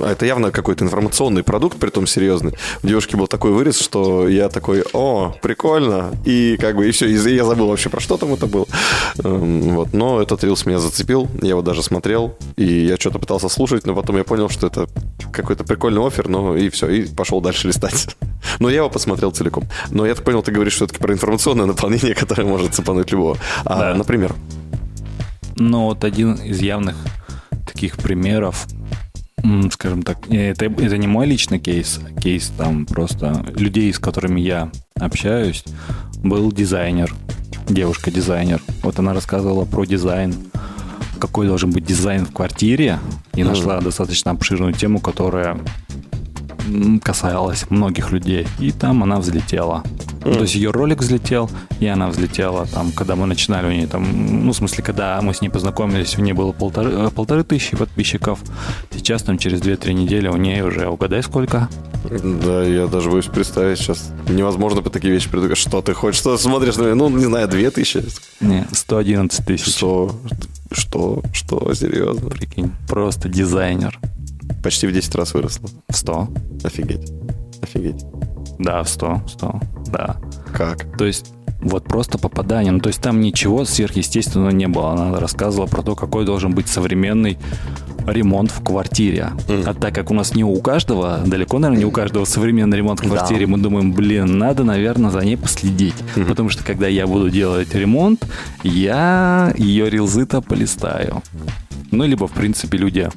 Это 0.00 0.26
явно 0.26 0.50
какой-то 0.50 0.84
информационный 0.84 1.42
продукт, 1.42 1.78
при 1.78 1.88
том 1.88 2.06
серьезный. 2.06 2.52
У 2.82 2.86
девушки 2.86 3.16
был 3.16 3.26
такой 3.28 3.52
вырез, 3.52 3.80
что 3.80 4.28
я 4.28 4.50
такой, 4.50 4.84
о, 4.92 5.34
прикольно. 5.40 6.10
И 6.26 6.58
как 6.60 6.76
бы, 6.76 6.86
и 6.86 6.90
все. 6.90 7.06
И 7.06 7.34
я 7.34 7.44
забыл 7.44 7.68
вообще, 7.68 7.88
про 7.88 8.00
что 8.00 8.18
там 8.18 8.34
это 8.34 8.46
было. 8.46 8.66
Эм, 9.24 9.62
Вот. 9.76 9.94
Но 9.94 10.20
этот 10.20 10.44
Reels 10.44 10.66
меня 10.66 10.78
зацепил. 10.80 11.28
Я 11.40 11.50
его 11.50 11.62
даже 11.62 11.82
смотрел. 11.82 12.36
И 12.56 12.64
я 12.64 12.96
что-то 12.96 13.18
пытался 13.18 13.48
слушать, 13.48 13.86
но 13.86 13.94
потом 13.94 14.18
я 14.18 14.24
понял, 14.24 14.50
что 14.50 14.66
это 14.66 14.86
какой-то 15.32 15.64
прикольный 15.64 16.06
офер. 16.06 16.28
Ну, 16.28 16.54
и 16.56 16.68
все. 16.68 16.88
И 16.90 17.06
пошел 17.06 17.40
дальше 17.40 17.68
листать. 17.68 18.16
Но 18.60 18.68
я 18.68 18.76
его 18.76 18.90
посмотрел 18.90 19.30
целиком. 19.30 19.64
Но 19.90 20.06
я 20.06 20.14
так 20.14 20.24
понял, 20.24 20.42
ты 20.42 20.52
говоришь 20.52 20.74
все-таки 20.74 20.98
про 21.06 21.14
информационное 21.14 21.66
наполнение, 21.66 22.14
которое 22.14 22.44
может 22.44 22.74
цепануть 22.74 23.12
любого. 23.12 23.36
А, 23.64 23.78
Да. 23.78 23.94
например, 23.94 24.34
Ну, 25.58 25.84
вот 25.84 26.04
один 26.04 26.34
из 26.34 26.60
явных 26.60 26.96
таких 27.64 27.96
примеров, 27.96 28.66
скажем 29.70 30.02
так, 30.02 30.18
э, 30.28 30.50
это, 30.50 30.66
это 30.66 30.98
не 30.98 31.06
мой 31.06 31.26
личный 31.26 31.58
кейс, 31.60 32.00
а 32.04 32.20
кейс 32.20 32.52
там 32.58 32.84
просто 32.86 33.42
людей, 33.56 33.92
с 33.92 33.98
которыми 33.98 34.40
я 34.40 34.70
общаюсь, 35.00 35.64
был 36.24 36.52
дизайнер, 36.52 37.14
девушка-дизайнер. 37.68 38.60
Вот 38.82 38.98
она 38.98 39.14
рассказывала 39.14 39.64
про 39.64 39.84
дизайн, 39.86 40.34
какой 41.20 41.46
должен 41.46 41.70
быть 41.70 41.86
дизайн 41.86 42.26
в 42.26 42.32
квартире, 42.32 42.98
и 43.34 43.44
нашла 43.44 43.80
достаточно 43.80 44.32
обширную 44.32 44.72
тему, 44.74 45.00
которая 45.00 45.58
касалась 47.02 47.66
многих 47.70 48.10
людей. 48.10 48.46
И 48.58 48.70
там 48.70 49.02
она 49.02 49.18
взлетела. 49.18 49.82
Ну, 50.24 50.34
то 50.34 50.40
есть 50.42 50.56
ее 50.56 50.70
ролик 50.70 51.00
взлетел, 51.00 51.48
и 51.78 51.86
она 51.86 52.08
взлетела 52.08 52.66
там, 52.66 52.90
когда 52.92 53.14
мы 53.14 53.26
начинали 53.26 53.66
у 53.66 53.70
нее 53.70 53.86
там, 53.86 54.44
ну, 54.44 54.52
в 54.52 54.56
смысле, 54.56 54.82
когда 54.82 55.20
мы 55.22 55.32
с 55.32 55.40
ней 55.40 55.48
познакомились, 55.48 56.18
у 56.18 56.22
нее 56.22 56.34
было 56.34 56.52
полторы, 56.52 56.90
э, 56.90 57.10
полторы 57.10 57.44
тысячи 57.44 57.76
подписчиков. 57.76 58.40
Сейчас 58.90 59.22
там 59.22 59.38
через 59.38 59.60
2-3 59.60 59.92
недели 59.92 60.26
у 60.26 60.36
нее 60.36 60.64
уже, 60.64 60.88
угадай, 60.88 61.22
сколько? 61.22 61.68
да, 62.08 62.62
я 62.62 62.86
даже 62.86 63.10
боюсь 63.10 63.26
представить 63.26 63.78
сейчас. 63.78 64.10
Невозможно 64.28 64.82
по 64.82 64.90
такие 64.90 65.12
вещи 65.12 65.28
придумать. 65.28 65.58
Что 65.58 65.82
ты 65.82 65.94
хочешь? 65.94 66.20
Что 66.20 66.36
смотришь? 66.38 66.76
Ну, 66.76 67.08
не 67.08 67.24
знаю, 67.24 67.48
две 67.48 67.70
тысячи? 67.70 68.04
Не, 68.40 68.66
111 68.72 69.46
тысяч. 69.46 69.66
Что? 69.66 70.14
Что? 70.70 71.22
Что? 71.32 71.72
Серьезно? 71.74 72.30
Прикинь, 72.30 72.72
просто 72.88 73.28
дизайнер. 73.28 73.98
Почти 74.66 74.88
в 74.88 74.92
10 74.92 75.14
раз 75.14 75.32
выросло. 75.32 75.70
В 75.88 75.96
100. 75.96 76.28
Офигеть. 76.64 77.12
Офигеть. 77.62 78.04
Да, 78.58 78.82
в 78.82 78.88
100, 78.88 79.22
100, 79.28 79.60
да. 79.92 80.16
Как? 80.52 80.98
То 80.98 81.04
есть 81.04 81.32
вот 81.60 81.84
просто 81.84 82.18
попадание. 82.18 82.72
Ну, 82.72 82.80
то 82.80 82.88
есть 82.88 83.00
там 83.00 83.20
ничего 83.20 83.64
сверхъестественного 83.64 84.50
не 84.50 84.66
было. 84.66 84.90
Она 84.94 85.20
рассказывала 85.20 85.68
про 85.68 85.82
то, 85.82 85.94
какой 85.94 86.24
должен 86.24 86.52
быть 86.52 86.66
современный 86.66 87.38
ремонт 88.08 88.50
в 88.50 88.60
квартире. 88.64 89.30
А 89.66 89.72
так 89.72 89.94
как 89.94 90.10
у 90.10 90.14
нас 90.14 90.34
не 90.34 90.42
у 90.42 90.60
каждого, 90.60 91.20
далеко, 91.24 91.60
наверное, 91.60 91.84
не 91.84 91.86
у 91.86 91.92
каждого 91.92 92.24
современный 92.24 92.78
ремонт 92.78 92.98
в 92.98 93.08
квартире, 93.08 93.46
мы 93.46 93.58
думаем, 93.58 93.92
блин, 93.92 94.36
надо, 94.36 94.64
наверное, 94.64 95.12
за 95.12 95.20
ней 95.20 95.36
последить. 95.36 95.94
Потому 96.26 96.48
что 96.48 96.64
когда 96.64 96.88
я 96.88 97.06
буду 97.06 97.30
делать 97.30 97.72
ремонт, 97.72 98.26
я 98.64 99.54
ее 99.56 99.88
рилзы-то 99.88 100.40
полистаю. 100.40 101.22
Ну, 101.92 102.02
либо, 102.02 102.26
в 102.26 102.32
принципе, 102.32 102.78
люди 102.78 103.08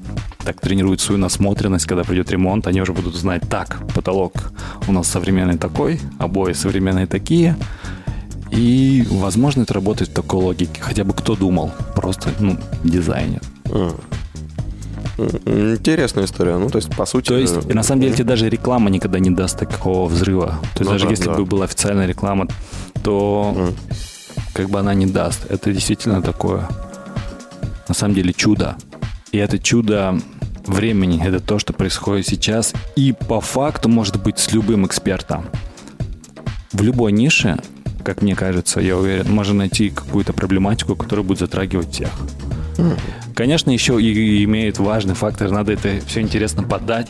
так 0.44 0.60
тренируют 0.62 1.02
свою 1.02 1.20
насмотренность, 1.20 1.86
когда 1.86 2.04
придет 2.04 2.32
ремонт, 2.32 2.68
они 2.68 2.82
уже 2.82 2.94
будут 2.94 3.16
знать, 3.16 3.44
так, 3.50 3.78
потолок 3.94 4.34
у 4.88 4.92
нас 4.92 5.08
современный 5.08 5.58
такой, 5.58 6.00
обои 6.18 6.54
современные 6.54 7.08
такие, 7.08 7.56
и, 8.52 9.06
возможно, 9.12 9.62
это 9.64 9.74
работает 9.74 10.10
в 10.10 10.14
такой 10.14 10.42
логике. 10.42 10.82
Хотя 10.82 11.04
бы 11.04 11.14
кто 11.14 11.36
думал? 11.36 11.72
Просто, 11.96 12.30
ну, 12.40 12.58
дизайнер. 12.84 13.42
А. 13.66 13.96
Интересная 15.46 16.26
история. 16.26 16.58
Ну, 16.58 16.70
то 16.70 16.78
есть, 16.78 16.90
по 16.96 17.06
сути... 17.06 17.28
То 17.28 17.38
есть, 17.38 17.56
э, 17.70 17.74
на 17.74 17.84
самом 17.84 18.02
деле, 18.02 18.14
тебе 18.14 18.24
даже 18.24 18.50
реклама 18.50 18.90
никогда 18.90 19.20
не 19.20 19.30
даст 19.30 19.60
такого 19.60 20.08
взрыва. 20.08 20.48
То 20.74 20.80
есть, 20.80 20.86
Ну 20.86 20.92
даже 20.92 21.06
да, 21.06 21.12
если 21.12 21.26
да. 21.26 21.34
бы 21.34 21.46
была 21.46 21.66
официальная 21.66 22.08
реклама, 22.08 22.48
то 23.04 23.54
Мгм. 23.56 23.74
как 24.54 24.70
бы 24.70 24.80
она 24.80 24.94
не 24.94 25.06
даст. 25.06 25.46
Это 25.50 25.72
действительно 25.74 26.22
такое, 26.22 26.68
на 27.88 27.94
самом 27.94 28.16
деле, 28.16 28.34
чудо. 28.34 28.78
И 29.32 29.38
это 29.38 29.60
чудо 29.60 30.20
времени, 30.66 31.22
это 31.24 31.40
то, 31.40 31.60
что 31.60 31.74
происходит 31.74 32.28
сейчас. 32.28 32.74
И 32.96 33.14
по 33.14 33.42
факту 33.42 33.90
может 33.90 34.22
быть 34.22 34.40
с 34.40 34.52
любым 34.52 34.86
экспертом. 34.86 35.46
В 36.72 36.82
любой 36.82 37.12
нише, 37.12 37.58
как 38.04 38.22
мне 38.22 38.36
кажется, 38.36 38.80
я 38.80 38.98
уверен, 38.98 39.32
можно 39.32 39.56
найти 39.56 39.90
какую-то 39.90 40.34
проблематику, 40.34 40.96
которая 40.96 41.26
будет 41.26 41.40
затрагивать 41.40 41.92
всех. 41.94 42.10
Конечно, 43.36 43.72
еще 43.72 44.02
и 44.02 44.44
имеет 44.44 44.80
важный 44.80 45.16
фактор, 45.16 45.52
надо 45.52 45.74
это 45.74 46.00
все 46.06 46.22
интересно 46.22 46.64
подать, 46.64 47.08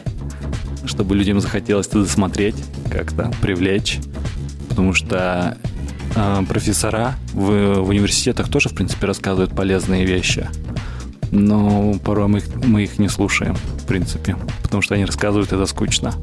чтобы 0.86 1.16
людям 1.16 1.40
захотелось 1.40 1.88
это 1.88 2.02
досмотреть, 2.02 2.56
как-то 2.92 3.32
привлечь. 3.42 4.00
Потому 4.70 4.94
что 4.94 5.58
э, 6.16 6.44
профессора 6.48 7.16
в, 7.34 7.82
в 7.82 7.90
университетах 7.90 8.50
тоже, 8.50 8.70
в 8.70 8.76
принципе, 8.76 9.08
рассказывают 9.08 9.56
полезные 9.56 10.06
вещи. 10.06 10.48
Но 11.32 11.94
порой 12.04 12.28
мы 12.28 12.40
их, 12.40 12.56
мы 12.56 12.84
их 12.84 13.00
не 13.00 13.10
слушаем, 13.10 13.56
в 13.56 13.86
принципе. 13.86 14.36
Потому 14.64 14.82
что 14.82 14.96
они 14.96 15.06
рассказывают 15.06 15.52
это 15.52 15.66
скучно. 15.66 16.14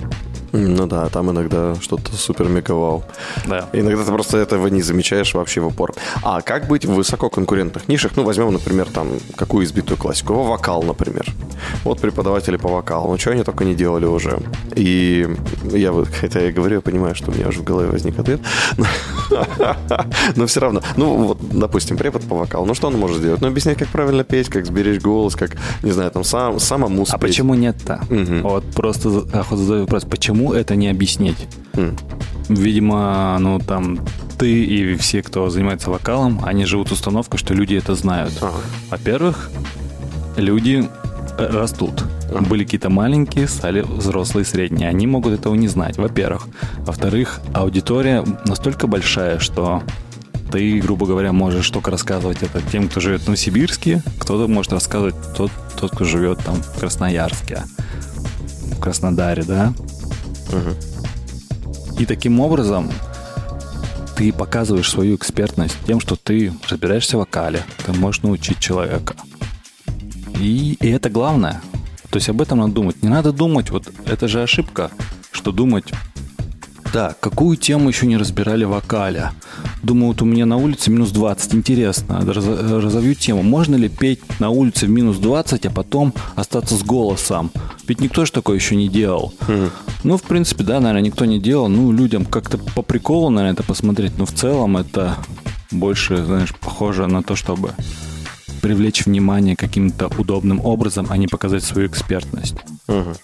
Ну 0.56 0.86
да, 0.86 1.08
там 1.08 1.30
иногда 1.30 1.74
что-то 1.80 2.14
супер-мега-вау. 2.16 3.04
Да. 3.46 3.68
Иногда 3.72 4.04
ты 4.04 4.10
просто 4.12 4.38
этого 4.38 4.66
не 4.68 4.82
замечаешь 4.82 5.34
вообще 5.34 5.60
в 5.60 5.66
упор. 5.66 5.94
А 6.22 6.40
как 6.40 6.66
быть 6.66 6.84
в 6.84 6.92
высококонкурентных 6.94 7.88
нишах? 7.88 8.12
Ну, 8.16 8.24
возьмем, 8.24 8.52
например, 8.52 8.86
там, 8.92 9.08
какую 9.36 9.64
избитую 9.64 9.98
классику? 9.98 10.34
Во 10.34 10.44
вокал, 10.44 10.82
например. 10.82 11.26
Вот 11.84 12.00
преподаватели 12.00 12.56
по 12.56 12.68
вокалу. 12.68 13.10
Ну, 13.12 13.18
что 13.18 13.30
они 13.30 13.42
только 13.44 13.64
не 13.64 13.74
делали 13.74 14.06
уже. 14.06 14.40
И 14.74 15.28
я 15.72 15.92
вот, 15.92 16.08
хотя 16.20 16.40
я 16.40 16.52
говорю, 16.52 16.76
я 16.76 16.80
понимаю, 16.80 17.14
что 17.14 17.30
у 17.30 17.34
меня 17.34 17.48
уже 17.48 17.60
в 17.60 17.64
голове 17.64 17.88
возник 17.88 18.18
ответ. 18.18 18.40
Но 20.36 20.46
все 20.46 20.60
равно. 20.60 20.82
Ну, 20.96 21.16
вот, 21.16 21.38
допустим, 21.50 21.96
препод 21.96 22.22
по 22.22 22.36
вокалу. 22.36 22.66
Ну, 22.66 22.74
что 22.74 22.88
он 22.88 22.94
может 22.98 23.18
сделать? 23.18 23.40
Ну, 23.40 23.48
объяснять, 23.48 23.78
как 23.78 23.88
правильно 23.88 24.24
петь, 24.24 24.48
как 24.48 24.66
сберечь 24.66 25.00
голос, 25.00 25.36
как, 25.36 25.56
не 25.82 25.92
знаю, 25.92 26.10
там, 26.10 26.24
сам, 26.24 26.58
самому 26.60 27.02
А 27.02 27.06
спеть. 27.06 27.20
почему 27.20 27.54
нет-то? 27.54 28.00
Вот 28.42 28.64
просто 28.74 29.08
охота 29.32 29.56
задаю 29.56 29.80
вопрос, 29.82 30.04
почему 30.04 30.45
это 30.52 30.76
не 30.76 30.88
объяснить? 30.88 31.48
М. 31.74 31.96
Видимо, 32.48 33.36
ну 33.40 33.58
там 33.58 33.98
ты 34.38 34.64
и 34.64 34.96
все, 34.96 35.22
кто 35.22 35.48
занимается 35.48 35.90
вокалом, 35.90 36.40
они 36.44 36.64
живут 36.64 36.92
установкой, 36.92 37.38
что 37.38 37.54
люди 37.54 37.74
это 37.74 37.94
знают. 37.94 38.34
Ага. 38.40 38.58
Во-первых, 38.90 39.50
люди 40.36 40.88
э, 41.38 41.46
растут. 41.46 42.04
Были 42.48 42.64
какие-то 42.64 42.90
маленькие, 42.90 43.48
стали 43.48 43.80
взрослые, 43.80 44.44
средние. 44.44 44.88
Они 44.88 45.06
могут 45.06 45.32
этого 45.32 45.54
не 45.54 45.68
знать, 45.68 45.96
во-первых. 45.96 46.48
Во-вторых, 46.78 47.40
аудитория 47.54 48.24
настолько 48.46 48.86
большая, 48.86 49.38
что 49.38 49.82
ты, 50.50 50.78
грубо 50.80 51.06
говоря, 51.06 51.32
можешь 51.32 51.68
только 51.70 51.90
рассказывать 51.90 52.42
это 52.42 52.60
тем, 52.70 52.88
кто 52.88 53.00
живет 53.00 53.22
в 53.22 53.26
Новосибирске, 53.26 54.02
кто-то 54.18 54.48
может 54.48 54.72
рассказывать 54.72 55.14
тот, 55.36 55.50
тот, 55.78 55.92
кто 55.92 56.04
живет 56.04 56.38
там 56.44 56.56
в 56.56 56.78
Красноярске, 56.78 57.62
в 58.72 58.80
Краснодаре, 58.80 59.42
да? 59.42 59.72
И 61.98 62.06
таким 62.06 62.40
образом 62.40 62.90
ты 64.16 64.32
показываешь 64.32 64.90
свою 64.90 65.16
экспертность 65.16 65.76
тем, 65.86 66.00
что 66.00 66.16
ты 66.16 66.52
разбираешься 66.68 67.16
в 67.16 67.20
вокале, 67.20 67.62
ты 67.84 67.92
можешь 67.92 68.22
научить 68.22 68.58
человека. 68.58 69.14
И, 70.40 70.76
и 70.80 70.88
это 70.88 71.10
главное. 71.10 71.60
То 72.10 72.16
есть 72.16 72.28
об 72.28 72.40
этом 72.40 72.58
надо 72.58 72.72
думать. 72.72 73.02
Не 73.02 73.08
надо 73.08 73.32
думать, 73.32 73.70
вот 73.70 73.90
это 74.06 74.28
же 74.28 74.42
ошибка, 74.42 74.90
что 75.32 75.52
думать, 75.52 75.92
так, 76.92 77.20
какую 77.20 77.56
тему 77.56 77.88
еще 77.88 78.06
не 78.06 78.16
разбирали 78.16 78.64
в 78.64 78.70
вокале? 78.70 79.32
Думаю, 79.86 80.08
вот 80.08 80.22
у 80.22 80.24
меня 80.24 80.46
на 80.46 80.56
улице 80.56 80.90
минус 80.90 81.12
20. 81.12 81.54
Интересно, 81.54 82.20
раз- 82.26 82.44
разовью 82.44 83.14
тему. 83.14 83.44
Можно 83.44 83.76
ли 83.76 83.88
петь 83.88 84.18
на 84.40 84.50
улице 84.50 84.86
в 84.86 84.90
минус 84.90 85.18
20, 85.18 85.64
а 85.64 85.70
потом 85.70 86.12
остаться 86.34 86.74
с 86.74 86.82
голосом? 86.82 87.52
Ведь 87.86 88.00
никто 88.00 88.24
же 88.24 88.32
такое 88.32 88.56
еще 88.56 88.74
не 88.74 88.88
делал. 88.88 89.32
Ну, 90.02 90.16
в 90.16 90.22
принципе, 90.22 90.64
да, 90.64 90.80
наверное, 90.80 91.02
никто 91.02 91.24
не 91.24 91.38
делал. 91.38 91.68
Ну, 91.68 91.92
людям 91.92 92.24
как-то 92.24 92.58
по 92.58 92.82
приколу, 92.82 93.30
наверное, 93.30 93.54
это 93.54 93.62
посмотреть. 93.62 94.18
Но 94.18 94.26
в 94.26 94.32
целом 94.32 94.76
это 94.76 95.18
больше, 95.70 96.16
знаешь, 96.24 96.52
похоже 96.60 97.06
на 97.06 97.22
то, 97.22 97.36
чтобы 97.36 97.70
привлечь 98.62 99.06
внимание 99.06 99.54
каким-то 99.54 100.10
удобным 100.18 100.60
образом, 100.66 101.06
а 101.10 101.16
не 101.16 101.28
показать 101.28 101.62
свою 101.62 101.86
экспертность. 101.86 102.56
Мгм. 102.88 103.14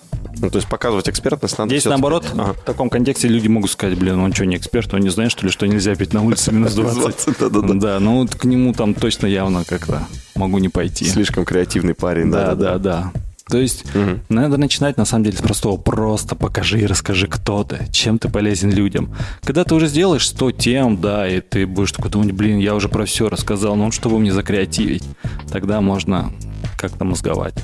Ну, 0.40 0.50
то 0.50 0.56
есть 0.56 0.68
показывать 0.68 1.08
экспертность 1.08 1.56
надо 1.58 1.70
Здесь 1.70 1.84
наоборот, 1.84 2.26
Ага. 2.32 2.54
в 2.54 2.64
таком 2.64 2.90
контексте 2.90 3.28
люди 3.28 3.48
могут 3.48 3.70
сказать, 3.70 3.98
блин, 3.98 4.18
он 4.18 4.32
что, 4.32 4.44
не 4.46 4.56
эксперт, 4.56 4.92
он 4.94 5.00
не 5.00 5.10
знает, 5.10 5.30
что 5.30 5.44
ли, 5.46 5.52
что 5.52 5.66
нельзя 5.66 5.94
пить 5.94 6.12
на 6.12 6.22
улице 6.22 6.52
минус 6.52 6.74
20? 6.74 7.38
Да-да-да. 7.38 7.74
Да, 7.74 8.00
ну 8.00 8.22
вот 8.22 8.34
к 8.34 8.44
нему 8.44 8.72
там 8.72 8.94
точно 8.94 9.26
явно 9.26 9.64
как-то 9.64 10.06
могу 10.34 10.58
не 10.58 10.68
пойти. 10.68 11.04
Слишком 11.04 11.44
креативный 11.44 11.94
парень, 11.94 12.30
Да, 12.30 12.54
да, 12.54 12.54
да, 12.54 12.78
да. 12.78 13.12
То 13.48 13.58
есть 13.58 13.84
надо 14.30 14.56
начинать 14.56 14.96
на 14.96 15.04
самом 15.04 15.24
деле 15.24 15.36
с 15.36 15.42
простого. 15.42 15.76
Просто 15.76 16.36
покажи 16.36 16.80
и 16.80 16.86
расскажи, 16.86 17.26
кто 17.26 17.64
ты, 17.64 17.86
чем 17.90 18.18
ты 18.18 18.30
полезен 18.30 18.70
людям. 18.70 19.14
Когда 19.44 19.64
ты 19.64 19.74
уже 19.74 19.88
сделаешь 19.88 20.26
100 20.28 20.52
тем, 20.52 21.00
да, 21.00 21.28
и 21.28 21.40
ты 21.40 21.66
будешь 21.66 21.92
такой 21.92 22.10
думать, 22.10 22.32
блин, 22.32 22.58
я 22.58 22.74
уже 22.74 22.88
про 22.88 23.04
все 23.04 23.28
рассказал, 23.28 23.76
ну 23.76 23.90
что 23.90 24.08
вы 24.08 24.20
мне 24.20 24.32
закреативить? 24.32 25.04
Тогда 25.50 25.80
можно 25.82 26.32
как-то 26.78 27.04
мозговать. 27.04 27.54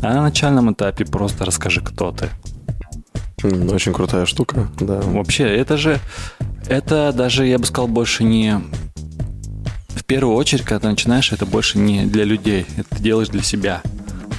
А 0.00 0.14
на 0.14 0.22
начальном 0.22 0.72
этапе 0.72 1.04
просто 1.04 1.44
расскажи, 1.44 1.80
кто 1.80 2.12
ты. 2.12 2.28
Очень 3.42 3.92
крутая 3.92 4.26
штука, 4.26 4.68
да. 4.80 5.00
Вообще, 5.00 5.44
это 5.44 5.76
же, 5.76 5.98
это 6.68 7.12
даже, 7.12 7.46
я 7.46 7.58
бы 7.58 7.66
сказал, 7.66 7.88
больше 7.88 8.24
не... 8.24 8.60
В 9.88 10.04
первую 10.04 10.36
очередь, 10.36 10.62
когда 10.64 10.80
ты 10.80 10.88
начинаешь, 10.88 11.32
это 11.32 11.46
больше 11.46 11.78
не 11.78 12.06
для 12.06 12.24
людей, 12.24 12.66
это 12.76 12.96
ты 12.96 13.02
делаешь 13.02 13.28
для 13.28 13.42
себя. 13.42 13.82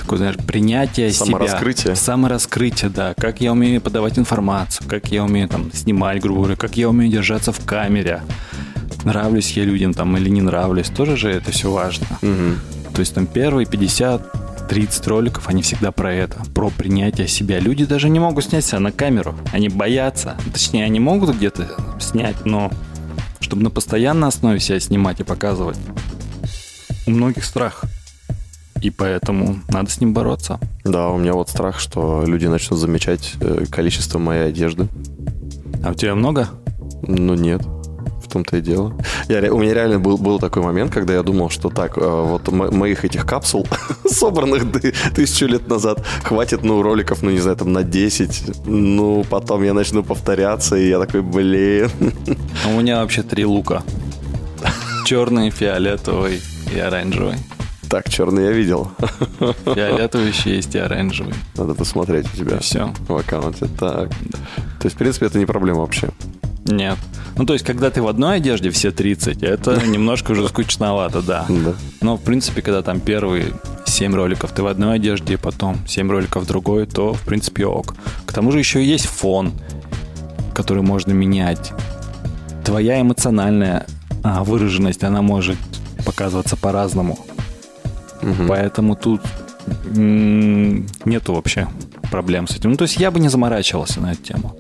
Такое, 0.02 0.18
знаешь, 0.18 0.38
принятие 0.38 1.12
Самораскрытие. 1.12 1.84
себя. 1.84 1.96
Самораскрытие, 1.96 2.90
да. 2.90 3.14
Как 3.16 3.42
я 3.42 3.52
умею 3.52 3.80
подавать 3.80 4.18
информацию, 4.18 4.88
как 4.90 5.12
я 5.12 5.24
умею 5.24 5.48
там 5.48 5.72
снимать, 5.72 6.20
грубо 6.22 6.42
говоря, 6.42 6.56
как 6.56 6.76
я 6.76 6.90
умею 6.90 7.12
держаться 7.12 7.52
в 7.52 7.64
камере. 7.64 8.22
Нравлюсь 9.04 9.52
я 9.52 9.64
людям 9.64 9.94
там 9.94 10.18
или 10.18 10.30
не 10.30 10.42
нравлюсь, 10.42 10.90
тоже 10.90 11.16
же 11.16 11.30
это 11.30 11.52
все 11.52 11.72
важно. 11.72 12.08
Мгм. 12.22 12.60
То 12.94 13.00
есть 13.02 13.14
там 13.14 13.28
первые 13.28 13.68
50 13.68 14.49
30 14.70 15.08
роликов, 15.08 15.50
они 15.50 15.64
всегда 15.64 15.92
про 15.92 16.14
это, 16.14 16.38
про 16.54 16.70
принятие 16.70 17.28
себя. 17.28 17.60
Люди 17.60 17.86
даже 17.86 18.08
не 18.08 18.20
могут 18.20 18.46
снять 18.46 18.64
себя 18.64 18.80
на 18.80 18.92
камеру, 18.92 19.36
они 19.52 19.68
боятся. 19.68 20.38
Точнее, 20.54 20.86
они 20.86 21.00
могут 21.00 21.36
где-то 21.36 21.68
снять, 22.00 22.46
но 22.46 22.72
чтобы 23.40 23.64
на 23.64 23.72
постоянной 23.72 24.28
основе 24.28 24.60
себя 24.60 24.80
снимать 24.80 25.20
и 25.22 25.24
показывать, 25.24 25.78
у 27.08 27.12
многих 27.12 27.46
страх. 27.46 27.84
И 28.82 28.92
поэтому 28.92 29.60
надо 29.70 29.90
с 29.90 30.00
ним 30.00 30.14
бороться. 30.14 30.60
Да, 30.84 31.10
у 31.10 31.18
меня 31.18 31.34
вот 31.34 31.50
страх, 31.50 31.80
что 31.80 32.24
люди 32.26 32.46
начнут 32.46 32.80
замечать 32.80 33.34
э, 33.42 33.66
количество 33.70 34.20
моей 34.20 34.50
одежды. 34.50 34.88
А 35.84 35.90
у 35.90 35.94
тебя 35.96 36.14
много? 36.14 36.48
Ну, 37.02 37.34
нет. 37.34 37.62
В 38.30 38.32
том-то 38.34 38.58
и 38.58 38.62
дело. 38.62 38.94
Я, 39.28 39.52
у 39.52 39.58
меня 39.58 39.74
реально 39.74 39.98
был, 40.00 40.18
был 40.20 40.38
такой 40.40 40.62
момент, 40.62 40.94
когда 40.94 41.14
я 41.16 41.24
думал, 41.24 41.50
что 41.50 41.70
так, 41.70 41.98
э, 41.98 42.02
вот 42.02 42.48
мо- 42.52 42.70
моих 42.70 43.04
этих 43.04 43.26
капсул, 43.26 43.68
собранных 44.06 44.72
ты- 44.72 44.94
тысячу 45.16 45.48
лет 45.48 45.68
назад, 45.68 46.06
хватит, 46.24 46.64
ну, 46.64 46.84
роликов, 46.84 47.24
ну, 47.24 47.32
не 47.32 47.40
знаю, 47.40 47.58
там, 47.58 47.74
на 47.74 47.82
10. 47.82 48.68
Ну, 48.68 49.26
потом 49.28 49.64
я 49.64 49.74
начну 49.74 50.04
повторяться, 50.04 50.76
и 50.76 50.90
я 50.90 51.00
такой, 51.00 51.24
блин. 51.24 51.90
А 52.66 52.70
У 52.70 52.80
меня 52.82 53.02
вообще 53.02 53.24
три 53.24 53.46
лука. 53.46 53.82
Черный, 55.06 55.50
фиолетовый 55.50 56.40
и 56.76 56.78
оранжевый. 56.80 57.36
Так, 57.90 58.10
черный 58.10 58.44
я 58.44 58.52
видел. 58.52 58.92
Фиолетовый 59.66 60.28
еще 60.28 60.56
есть 60.56 60.76
и 60.76 60.78
оранжевый. 60.78 61.34
Надо 61.56 61.74
посмотреть 61.74 62.28
у 62.32 62.38
тебя 62.38 62.60
Все. 62.60 62.94
в 63.08 63.16
аккаунте. 63.16 63.66
Так. 63.80 64.10
То 64.10 64.84
есть, 64.86 64.96
в 64.96 65.00
принципе, 65.00 65.26
это 65.26 65.40
не 65.40 65.46
проблема 65.48 65.80
вообще. 65.80 66.10
Нет. 66.70 66.98
Ну, 67.36 67.46
то 67.46 67.54
есть, 67.54 67.66
когда 67.66 67.90
ты 67.90 68.02
в 68.02 68.08
одной 68.08 68.38
одежде 68.38 68.70
все 68.70 68.92
30, 68.92 69.44
это 69.44 69.82
немножко 69.88 70.32
уже 70.32 70.48
скучновато, 70.48 71.22
да. 71.22 71.46
Да. 71.50 71.74
Но, 72.02 72.16
в 72.16 72.22
принципе, 72.22 72.62
когда 72.62 72.82
там 72.82 73.00
первые 73.00 73.54
7 73.86 74.14
роликов 74.14 74.52
ты 74.52 74.62
в 74.62 74.68
одной 74.68 74.96
одежде, 74.96 75.38
потом 75.38 75.78
7 75.88 76.10
роликов 76.10 76.44
в 76.44 76.48
другой, 76.48 76.86
то, 76.86 77.14
в 77.14 77.22
принципе, 77.22 77.66
ок. 77.66 77.96
К 78.26 78.34
тому 78.34 78.52
же 78.52 78.60
еще 78.60 78.84
есть 78.84 79.08
фон, 79.08 79.54
который 80.54 80.84
можно 80.84 81.12
менять. 81.12 81.72
Твоя 82.64 83.02
эмоциональная 83.02 83.88
а, 84.24 84.44
выраженность, 84.44 85.04
она 85.04 85.22
может 85.22 85.58
показываться 86.06 86.56
по-разному. 86.56 87.20
Поэтому 88.48 88.96
тут 88.96 89.22
нету 89.86 91.34
вообще 91.34 91.68
проблем 92.12 92.48
с 92.48 92.56
этим. 92.56 92.72
Ну, 92.72 92.78
то 92.78 92.84
есть 92.84 92.98
я 92.98 93.12
бы 93.12 93.20
не 93.20 93.30
заморачивался 93.30 94.02
на 94.02 94.12
эту 94.12 94.24
тему. 94.24 94.58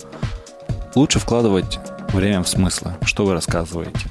Лучше 0.95 1.19
вкладывать 1.19 1.79
время 2.13 2.43
в 2.43 2.49
смыслы, 2.49 2.93
что 3.03 3.25
вы 3.25 3.33
рассказываете. 3.33 4.09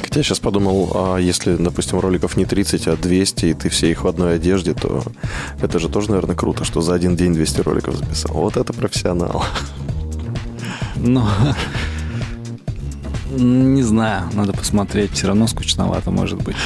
Хотя 0.00 0.20
я 0.20 0.24
сейчас 0.24 0.40
подумал, 0.40 0.90
а 0.94 1.18
если, 1.18 1.54
допустим, 1.54 2.00
роликов 2.00 2.36
не 2.36 2.44
30, 2.44 2.88
а 2.88 2.96
200, 2.96 3.46
и 3.46 3.54
ты 3.54 3.68
все 3.68 3.90
их 3.92 4.02
в 4.02 4.08
одной 4.08 4.36
одежде, 4.36 4.74
то 4.74 5.04
это 5.62 5.78
же 5.78 5.88
тоже, 5.88 6.08
наверное, 6.10 6.34
круто, 6.34 6.64
что 6.64 6.80
за 6.80 6.94
один 6.94 7.14
день 7.14 7.32
200 7.32 7.60
роликов 7.60 7.94
записал. 7.96 8.34
Вот 8.34 8.56
это 8.56 8.72
профессионал. 8.72 9.44
Ну, 10.96 11.24
не 13.30 13.82
знаю, 13.82 14.24
надо 14.32 14.52
посмотреть. 14.52 15.12
Все 15.12 15.28
равно 15.28 15.46
скучновато 15.46 16.10
может 16.10 16.42
быть. 16.42 16.56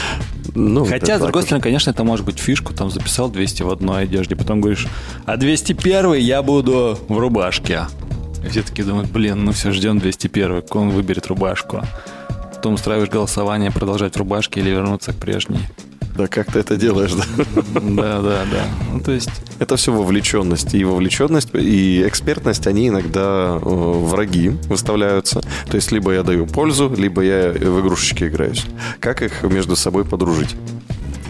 Ну, 0.54 0.84
Хотя, 0.84 1.18
с 1.18 1.20
другой 1.20 1.42
стороны, 1.42 1.62
конечно, 1.62 1.90
это 1.90 2.04
может 2.04 2.24
быть 2.24 2.38
фишку. 2.38 2.72
Там 2.72 2.90
записал 2.90 3.28
200 3.28 3.62
в 3.62 3.70
одной 3.70 4.04
одежде, 4.04 4.36
потом 4.36 4.60
говоришь, 4.60 4.86
а 5.26 5.36
201 5.36 6.14
я 6.14 6.42
буду 6.42 6.98
в 7.08 7.18
рубашке. 7.18 7.82
И 8.44 8.48
все 8.48 8.62
таки 8.62 8.82
думают, 8.82 9.10
блин, 9.10 9.44
ну 9.44 9.52
все, 9.52 9.72
ждем 9.72 9.98
201 9.98 10.64
он 10.70 10.90
выберет 10.90 11.26
рубашку. 11.26 11.82
Потом 12.54 12.74
устраиваешь 12.74 13.10
голосование, 13.10 13.70
продолжать 13.70 14.14
в 14.14 14.18
рубашке 14.18 14.60
или 14.60 14.70
вернуться 14.70 15.12
к 15.12 15.16
прежней. 15.16 15.60
Да 16.16 16.28
как 16.28 16.52
ты 16.52 16.60
это 16.60 16.76
делаешь, 16.76 17.12
да? 17.12 17.24
Да, 17.80 18.22
да, 18.22 18.44
да. 18.50 18.64
Ну, 18.92 19.00
то 19.00 19.10
есть, 19.10 19.30
Это 19.58 19.76
все 19.76 19.92
вовлеченность. 19.92 20.72
И 20.74 20.84
вовлеченность, 20.84 21.48
и 21.54 22.06
экспертность, 22.06 22.66
они 22.68 22.88
иногда 22.88 23.58
э, 23.60 23.64
враги 23.64 24.50
выставляются. 24.68 25.40
То 25.68 25.76
есть, 25.76 25.90
либо 25.90 26.12
я 26.12 26.22
даю 26.22 26.46
пользу, 26.46 26.92
либо 26.96 27.22
я 27.22 27.50
в 27.50 27.80
игрушечки 27.80 28.24
играюсь. 28.24 28.64
Как 29.00 29.22
их 29.22 29.42
между 29.42 29.74
собой 29.74 30.04
подружить? 30.04 30.54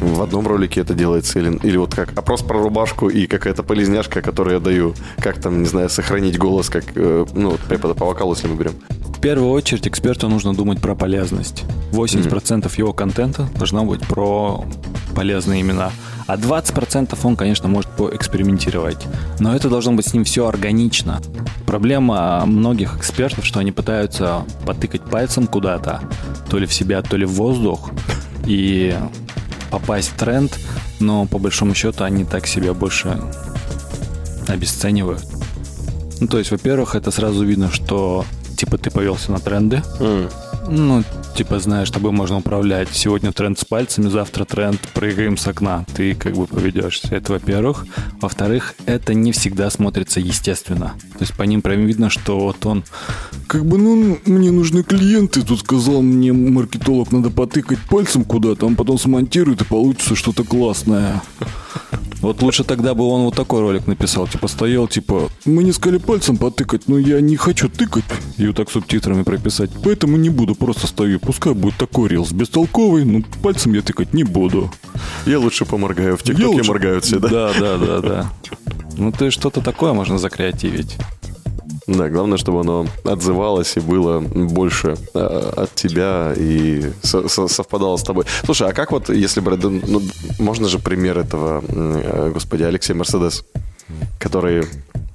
В 0.01 0.23
одном 0.23 0.47
ролике 0.47 0.81
это 0.81 0.95
делается 0.95 1.39
или, 1.39 1.59
или 1.63 1.77
вот 1.77 1.95
как 1.95 2.17
опрос 2.19 2.43
про 2.43 2.61
рубашку 2.61 3.09
и 3.09 3.27
какая-то 3.27 3.63
полезняшка, 3.63 4.23
которую 4.23 4.55
я 4.55 4.61
даю, 4.61 4.95
как 5.19 5.41
там, 5.41 5.61
не 5.61 5.69
знаю, 5.69 5.89
сохранить 5.89 6.39
голос, 6.39 6.69
как, 6.69 6.85
э, 6.95 7.25
ну, 7.33 7.51
вот 7.51 7.61
препода 7.61 7.95
по 7.95 8.07
вокалу, 8.07 8.35
если 8.35 8.49
мы 8.49 8.57
берем. 8.57 8.73
в 8.91 9.21
первую 9.21 9.51
очередь 9.53 9.89
эксперту 9.89 10.29
нужно 10.29 10.55
думать 10.55 10.81
про 10.81 10.95
полезность. 10.95 11.65
80% 11.93 12.71
его 12.77 12.93
контента 12.93 13.49
должно 13.57 13.85
быть 13.85 14.07
про 14.07 14.65
полезные 15.15 15.63
имена. 15.63 15.91
А 16.27 16.37
20% 16.37 17.19
он, 17.23 17.37
конечно, 17.37 17.69
может 17.69 17.91
поэкспериментировать. 17.91 19.07
Но 19.39 19.55
это 19.55 19.69
должно 19.69 19.93
быть 19.93 20.07
с 20.07 20.15
ним 20.15 20.25
все 20.25 20.47
органично. 20.47 21.21
Проблема 21.67 22.45
многих 22.47 22.97
экспертов, 22.97 23.45
что 23.45 23.61
они 23.61 23.73
пытаются 23.73 24.45
потыкать 24.67 25.03
пальцем 25.03 25.47
куда-то, 25.47 26.03
то 26.49 26.59
ли 26.59 26.67
в 26.67 26.73
себя, 26.73 27.03
то 27.03 27.17
ли 27.17 27.27
в 27.27 27.33
воздух, 27.33 27.91
и 28.47 28.95
попасть 29.75 30.11
в 30.11 30.17
тренд, 30.17 30.57
но 31.01 31.27
по 31.27 31.39
большому 31.39 31.75
счету 31.75 32.05
они 32.05 32.25
так 32.25 32.47
себя 32.47 32.75
больше 32.75 33.21
обесценивают. 34.47 35.27
Ну, 36.21 36.29
то 36.29 36.39
есть, 36.39 36.53
во-первых, 36.53 36.95
это 36.95 37.11
сразу 37.11 37.45
видно, 37.45 37.73
что 37.73 38.25
типа 38.57 38.79
ты 38.79 38.93
повелся 38.93 39.33
на 39.33 39.41
тренды. 39.41 39.83
Ну, 40.69 41.03
типа, 41.35 41.59
знаешь, 41.59 41.91
тобой 41.91 42.13
можно 42.13 42.39
управлять. 42.39 42.89
Сегодня 42.93 43.33
тренд 43.33 43.59
с 43.59 43.65
пальцами, 43.65 44.09
завтра 44.09 44.45
тренд 44.45 44.81
прыгаем 44.95 45.37
с 45.37 45.47
окна. 45.47 45.85
Ты 45.95 46.15
как 46.15 46.35
бы 46.35 46.47
поведешься. 46.47 47.09
Это, 47.15 47.33
во-первых. 47.33 47.87
Во-вторых, 48.21 48.75
это 48.87 49.15
не 49.15 49.33
всегда 49.33 49.69
смотрится 49.71 50.21
естественно. 50.21 50.95
То 51.15 51.21
есть 51.21 51.35
по 51.35 51.43
ним 51.43 51.61
прям 51.61 51.87
видно, 51.87 52.09
что 52.09 52.39
вот 52.39 52.65
он 52.67 52.85
как 53.47 53.67
бы, 53.67 53.79
ну, 53.79 54.19
мне 54.25 54.51
нужны 54.51 54.83
клиенты. 54.83 55.43
Тут 55.43 55.61
сказал 55.61 56.03
мне 56.03 56.33
маркетолог, 56.33 57.11
надо 57.13 57.31
потыкать 57.31 57.79
пальцем 57.91 58.25
куда-то, 58.25 58.67
он 58.67 58.77
потом 58.77 58.99
смонтирует 58.99 59.63
и 59.63 59.65
получится 59.65 60.15
что-то 60.15 60.45
классное. 60.45 61.23
Вот 62.21 62.41
лучше 62.43 62.65
тогда 62.65 62.95
бы 62.95 63.05
он 63.07 63.23
вот 63.25 63.35
такой 63.35 63.61
ролик 63.61 63.87
написал, 63.87 64.27
типа 64.27 64.49
стоял, 64.49 64.89
типа, 64.89 65.29
мы 65.45 65.63
не 65.63 65.73
сказали 65.73 65.99
пальцем 65.99 66.39
потыкать, 66.39 66.89
но 66.89 66.99
я 66.99 67.21
не 67.21 67.37
хочу 67.37 67.69
тыкать, 67.69 68.05
и 68.39 68.47
вот 68.47 68.57
так 68.57 68.71
субтитрами 68.71 69.25
прописать, 69.25 69.71
поэтому 69.83 70.17
не 70.17 70.31
буду, 70.31 70.55
просто 70.55 70.87
стою, 70.87 71.21
пускай 71.21 71.53
будет 71.53 71.77
такой 71.77 72.09
рилс, 72.09 72.33
бестолковый, 72.33 73.05
но 73.05 73.23
пальцем 73.43 73.75
я 73.75 73.83
тыкать 73.83 74.15
не 74.15 74.25
буду. 74.25 74.73
Я 75.27 75.39
лучше 75.39 75.67
поморгаю. 75.67 76.17
В 76.17 76.23
ТикТоке 76.23 76.47
лучше- 76.47 76.69
моргают 76.69 77.05
все, 77.05 77.19
да? 77.19 77.29
Да, 77.29 77.53
да, 77.59 77.77
да, 77.77 78.01
да. 78.01 78.33
Ну, 78.97 79.13
то 79.13 79.25
есть 79.27 79.37
что-то 79.39 79.61
такое 79.61 79.93
можно 79.93 80.19
закреативить. 80.19 80.97
Да, 81.87 82.09
главное, 82.09 82.39
чтобы 82.39 82.61
оно 82.61 82.87
отзывалось 83.05 83.77
и 83.77 83.81
было 83.81 84.21
больше 84.21 84.97
э, 85.15 85.53
от 85.57 85.75
тебя 85.75 86.33
и 86.37 86.91
со- 87.03 87.29
со- 87.29 87.47
совпадало 87.49 87.97
с 87.99 88.03
тобой. 88.03 88.25
Слушай, 88.45 88.69
а 88.71 88.73
как 88.73 88.91
вот, 88.93 89.11
если 89.11 89.41
да, 89.41 89.69
ну, 89.69 90.01
можно 90.39 90.69
же 90.69 90.79
пример 90.79 91.19
этого, 91.19 91.63
э, 91.69 92.31
господи, 92.33 92.63
Алексей 92.63 92.95
Мерседес, 92.95 93.45
который 94.19 94.65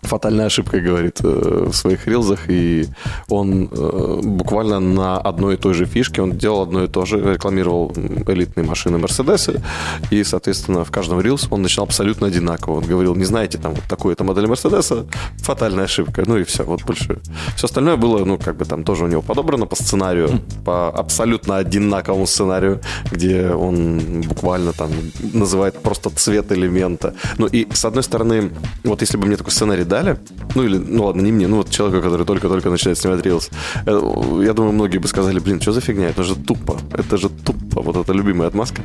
фатальная 0.10 0.48
ошибка, 0.48 0.80
говорит 0.80 1.20
э, 1.24 1.68
в 1.72 1.74
своих 1.74 2.08
рилзах, 2.08 2.50
и 2.50 2.88
он 3.30 3.70
э, 3.72 4.22
буквально 4.24 4.80
на 4.80 5.18
одной 5.18 5.54
и 5.54 5.58
той 5.58 5.74
же 5.74 5.86
фишке, 5.86 6.22
он 6.22 6.32
делал 6.32 6.62
одно 6.62 6.84
и 6.84 6.88
то 6.88 7.06
же, 7.06 7.34
рекламировал 7.34 7.94
элитные 8.28 8.66
машины 8.66 8.98
Мерседесы, 8.98 9.62
и, 10.10 10.24
соответственно, 10.24 10.84
в 10.84 10.92
каждом 10.92 11.22
рилс 11.22 11.48
он 11.52 11.62
начинал 11.62 11.86
абсолютно 11.86 12.28
одинаково. 12.28 12.78
Он 12.78 12.84
говорил, 12.84 13.16
не 13.16 13.26
знаете, 13.26 13.58
там, 13.58 13.74
вот 13.74 13.84
такую-то 13.88 14.24
модель 14.24 14.48
Мерседеса, 14.48 15.06
фатальная 15.38 15.86
ошибка, 15.86 16.24
ну 16.26 16.38
и 16.38 16.44
все, 16.44 16.64
вот 16.64 16.84
больше. 16.84 17.20
Все 17.56 17.66
остальное 17.66 17.96
было, 17.96 18.26
ну, 18.26 18.38
как 18.38 18.58
бы 18.58 18.66
там 18.66 18.84
тоже 18.84 19.06
у 19.06 19.08
него 19.08 19.22
подобрано 19.22 19.68
по 19.68 19.76
сценарию, 19.76 20.42
по 20.66 20.90
абсолютно 20.90 21.58
одинаковому 21.58 22.26
сценарию, 22.26 22.82
где 23.12 23.50
он 23.52 24.22
буквально 24.22 24.74
там 24.74 24.90
называет 25.34 25.80
просто 25.82 26.10
цвет 26.10 26.52
элемента. 26.52 27.14
Ну 27.38 27.48
и, 27.48 27.68
с 27.72 27.86
одной 27.86 28.04
стороны, 28.04 28.52
вот 28.84 29.02
если 29.02 29.18
бы 29.18 29.28
мне 29.28 29.38
такой 29.38 29.52
сценарий 29.52 29.84
дали, 30.04 30.18
ну 30.56 30.64
или, 30.64 30.78
ну 30.78 31.06
ладно, 31.06 31.22
не 31.22 31.32
мне, 31.32 31.48
ну 31.48 31.58
вот 31.58 31.70
человеку, 31.70 32.02
который 32.02 32.26
только-только 32.26 32.70
начинает 32.70 32.98
снимать 32.98 33.26
Reels, 33.26 33.52
э, 33.86 34.44
я 34.46 34.54
думаю, 34.54 34.74
многие 34.74 34.98
бы 34.98 35.08
сказали, 35.08 35.40
блин, 35.40 35.62
что 35.62 35.72
за 35.72 35.82
фигня, 35.82 36.10
это 36.10 36.24
же 36.24 36.36
тупо, 36.36 36.78
это 36.94 37.18
же 37.18 37.30
тупо, 37.30 37.82
вот 37.82 37.96
это 37.96 38.14
любимая 38.14 38.48
отмазка. 38.48 38.82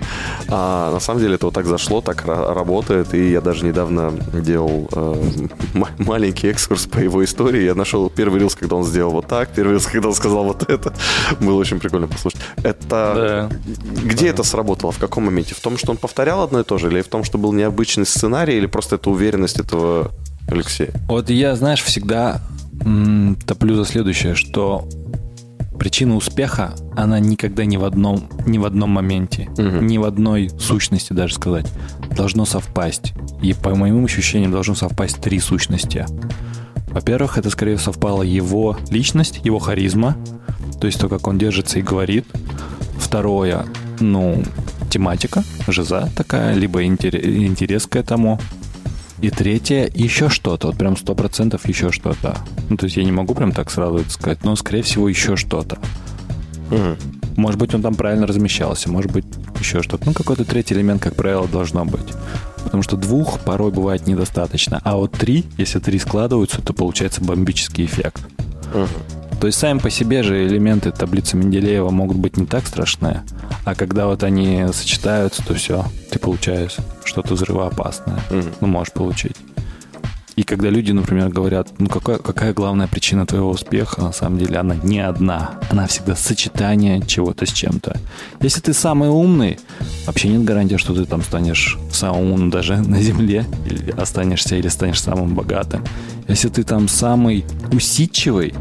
А 0.48 0.92
на 0.92 1.00
самом 1.00 1.20
деле 1.20 1.34
это 1.34 1.46
вот 1.46 1.54
так 1.54 1.66
зашло, 1.66 2.00
так 2.00 2.24
работает, 2.26 3.14
и 3.14 3.30
я 3.30 3.40
даже 3.40 3.64
недавно 3.64 4.12
делал 4.32 4.88
э, 4.92 5.48
маленький 5.98 6.48
экскурс 6.48 6.86
по 6.86 6.98
его 6.98 7.22
истории, 7.24 7.64
я 7.64 7.74
нашел 7.74 8.10
первый 8.10 8.40
Reels, 8.40 8.56
когда 8.58 8.76
он 8.76 8.84
сделал 8.84 9.12
вот 9.12 9.26
так, 9.26 9.50
первый 9.54 9.76
Reels, 9.76 9.88
когда 9.92 10.08
он 10.08 10.14
сказал 10.14 10.44
вот 10.44 10.70
это, 10.70 10.92
было 11.40 11.58
очень 11.60 11.78
прикольно 11.78 12.08
послушать. 12.08 12.40
Это... 12.62 13.48
Да. 13.50 13.50
Где 14.02 14.26
да. 14.26 14.30
это 14.30 14.42
сработало, 14.42 14.92
в 14.92 14.98
каком 14.98 15.24
моменте? 15.24 15.54
В 15.54 15.60
том, 15.60 15.78
что 15.78 15.92
он 15.92 15.96
повторял 15.96 16.42
одно 16.42 16.60
и 16.60 16.64
то 16.64 16.78
же, 16.78 16.88
или 16.88 17.02
в 17.02 17.08
том, 17.08 17.24
что 17.24 17.38
был 17.38 17.52
необычный 17.52 18.06
сценарий, 18.06 18.56
или 18.56 18.66
просто 18.66 18.96
это 18.96 19.10
уверенность 19.10 19.60
этого 19.60 20.12
Алексей? 20.48 20.88
Вот 21.08 21.30
я, 21.30 21.56
знаешь, 21.56 21.82
всегда 21.82 22.40
м, 22.80 23.36
топлю 23.46 23.74
за 23.76 23.84
следующее, 23.84 24.34
что 24.34 24.88
причина 25.78 26.16
успеха, 26.16 26.74
она 26.96 27.18
никогда 27.18 27.64
не 27.64 27.76
в 27.76 27.84
одном, 27.84 28.28
не 28.46 28.58
в 28.58 28.64
одном 28.64 28.90
моменте, 28.90 29.48
угу. 29.52 29.84
ни 29.84 29.98
в 29.98 30.04
одной 30.04 30.50
сущности 30.58 31.12
даже 31.12 31.34
сказать. 31.34 31.66
Должно 32.16 32.44
совпасть. 32.44 33.12
И 33.42 33.52
по 33.52 33.74
моим 33.74 34.04
ощущениям 34.04 34.52
должно 34.52 34.74
совпасть 34.74 35.20
три 35.20 35.40
сущности. 35.40 36.06
Во-первых, 36.88 37.38
это 37.38 37.50
скорее 37.50 37.76
совпала 37.78 38.22
его 38.22 38.78
личность, 38.90 39.40
его 39.44 39.58
харизма, 39.58 40.16
то 40.80 40.86
есть 40.86 41.00
то, 41.00 41.08
как 41.08 41.26
он 41.26 41.38
держится 41.38 41.78
и 41.78 41.82
говорит. 41.82 42.24
Второе, 42.98 43.66
ну, 44.00 44.42
тематика, 44.90 45.42
жиза 45.66 46.08
такая, 46.16 46.54
либо 46.54 46.84
интерес 46.84 47.86
к 47.86 47.96
этому. 47.96 48.40
И 49.24 49.30
третье, 49.30 49.90
еще 49.94 50.28
что-то, 50.28 50.66
вот 50.66 50.76
прям 50.76 50.98
сто 50.98 51.14
процентов 51.14 51.66
еще 51.66 51.90
что-то. 51.90 52.36
Ну, 52.68 52.76
то 52.76 52.84
есть 52.84 52.98
я 52.98 53.04
не 53.04 53.10
могу 53.10 53.34
прям 53.34 53.52
так 53.52 53.70
сразу 53.70 53.96
это 54.00 54.10
сказать, 54.10 54.44
но, 54.44 54.54
скорее 54.54 54.82
всего, 54.82 55.08
еще 55.08 55.34
что-то. 55.34 55.78
Угу. 56.70 56.96
Может 57.38 57.58
быть, 57.58 57.74
он 57.74 57.80
там 57.80 57.94
правильно 57.94 58.26
размещался, 58.26 58.90
может 58.90 59.10
быть, 59.12 59.24
еще 59.58 59.82
что-то. 59.82 60.04
Ну, 60.04 60.12
какой-то 60.12 60.44
третий 60.44 60.74
элемент, 60.74 61.00
как 61.02 61.14
правило, 61.14 61.48
должно 61.48 61.86
быть. 61.86 62.06
Потому 62.64 62.82
что 62.82 62.98
двух 62.98 63.40
порой 63.40 63.72
бывает 63.72 64.06
недостаточно. 64.06 64.82
А 64.84 64.96
вот 64.96 65.12
три, 65.12 65.46
если 65.56 65.78
три 65.78 65.98
складываются, 65.98 66.60
то 66.60 66.74
получается 66.74 67.24
бомбический 67.24 67.86
эффект. 67.86 68.20
Угу. 68.74 69.23
То 69.44 69.48
есть 69.48 69.58
сами 69.58 69.78
по 69.78 69.90
себе 69.90 70.22
же 70.22 70.46
элементы 70.46 70.90
таблицы 70.90 71.36
Менделеева 71.36 71.90
могут 71.90 72.16
быть 72.16 72.38
не 72.38 72.46
так 72.46 72.66
страшные, 72.66 73.24
а 73.66 73.74
когда 73.74 74.06
вот 74.06 74.22
они 74.22 74.64
сочетаются, 74.72 75.44
то 75.44 75.52
все, 75.52 75.84
ты 76.10 76.18
получаешь 76.18 76.76
что-то 77.04 77.34
взрывоопасное. 77.34 78.20
Mm-hmm. 78.30 78.54
Ну, 78.62 78.66
можешь 78.66 78.94
получить. 78.94 79.36
И 80.36 80.44
когда 80.44 80.70
люди, 80.70 80.92
например, 80.92 81.28
говорят, 81.28 81.68
ну 81.78 81.88
какая, 81.88 82.16
какая 82.16 82.54
главная 82.54 82.86
причина 82.88 83.26
твоего 83.26 83.50
успеха, 83.50 84.00
на 84.00 84.12
самом 84.12 84.38
деле 84.38 84.56
она 84.56 84.76
не 84.76 85.00
одна. 85.00 85.60
Она 85.68 85.86
всегда 85.88 86.16
сочетание 86.16 87.02
чего-то 87.06 87.44
с 87.44 87.52
чем-то. 87.52 87.98
Если 88.40 88.62
ты 88.62 88.72
самый 88.72 89.10
умный, 89.10 89.58
вообще 90.06 90.28
нет 90.28 90.44
гарантии, 90.44 90.76
что 90.76 90.94
ты 90.94 91.04
там 91.04 91.20
станешь 91.20 91.76
самым 91.92 92.32
умным 92.32 92.50
даже 92.50 92.78
на 92.78 92.98
Земле, 93.02 93.44
или 93.66 93.90
останешься, 93.90 94.56
или 94.56 94.68
станешь 94.68 95.02
самым 95.02 95.34
богатым. 95.34 95.84
Если 96.28 96.48
ты 96.48 96.62
там 96.62 96.88
самый 96.88 97.44
усидчивый, 97.72 98.54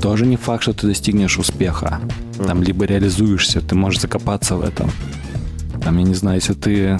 тоже 0.00 0.26
не 0.26 0.36
факт, 0.36 0.62
что 0.62 0.72
ты 0.72 0.86
достигнешь 0.86 1.38
успеха. 1.38 2.00
Там 2.46 2.62
либо 2.62 2.84
реализуешься, 2.84 3.60
ты 3.60 3.74
можешь 3.74 4.00
закопаться 4.00 4.56
в 4.56 4.62
этом. 4.62 4.90
Там, 5.82 5.98
я 5.98 6.04
не 6.04 6.14
знаю, 6.14 6.36
если 6.36 6.54
ты 6.54 6.98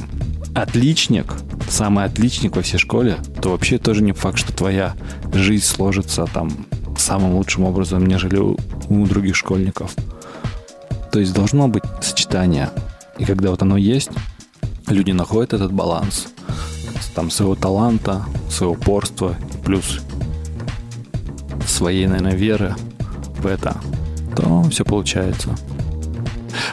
отличник, 0.54 1.34
самый 1.68 2.04
отличник 2.04 2.56
во 2.56 2.62
всей 2.62 2.78
школе, 2.78 3.16
то 3.40 3.50
вообще 3.50 3.78
тоже 3.78 4.02
не 4.02 4.12
факт, 4.12 4.38
что 4.38 4.52
твоя 4.52 4.94
жизнь 5.32 5.64
сложится 5.64 6.26
там 6.26 6.50
самым 6.98 7.34
лучшим 7.34 7.64
образом, 7.64 8.06
нежели 8.06 8.36
у, 8.36 8.56
у 8.88 9.06
других 9.06 9.36
школьников. 9.36 9.94
То 11.12 11.20
есть 11.20 11.32
должно 11.32 11.68
быть 11.68 11.84
сочетание. 12.02 12.70
И 13.18 13.24
когда 13.24 13.50
вот 13.50 13.62
оно 13.62 13.76
есть, 13.76 14.10
люди 14.88 15.12
находят 15.12 15.52
этот 15.52 15.72
баланс 15.72 16.28
там 17.14 17.30
своего 17.30 17.56
таланта, 17.56 18.24
своего 18.48 18.74
упорства, 18.74 19.34
плюс 19.64 20.00
своей, 21.66 22.06
наверное, 22.06 22.34
веры 22.34 22.76
в 23.40 23.46
это, 23.46 23.76
то 24.36 24.62
все 24.70 24.84
получается. 24.84 25.50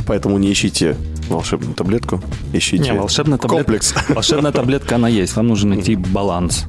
Поэтому 0.06 0.38
не 0.38 0.52
ищите 0.52 0.96
волшебную 1.30 1.74
таблетку, 1.74 2.22
ищите 2.54 2.84
не, 2.84 2.94
волшебная 2.94 3.38
таблетка, 3.38 3.66
комплекс. 3.66 3.94
Волшебная 4.10 4.52
таблетка, 4.52 4.96
она 4.96 5.08
есть. 5.08 5.36
Вам 5.36 5.48
нужно 5.48 5.76
найти 5.76 5.96
баланс. 5.96 6.66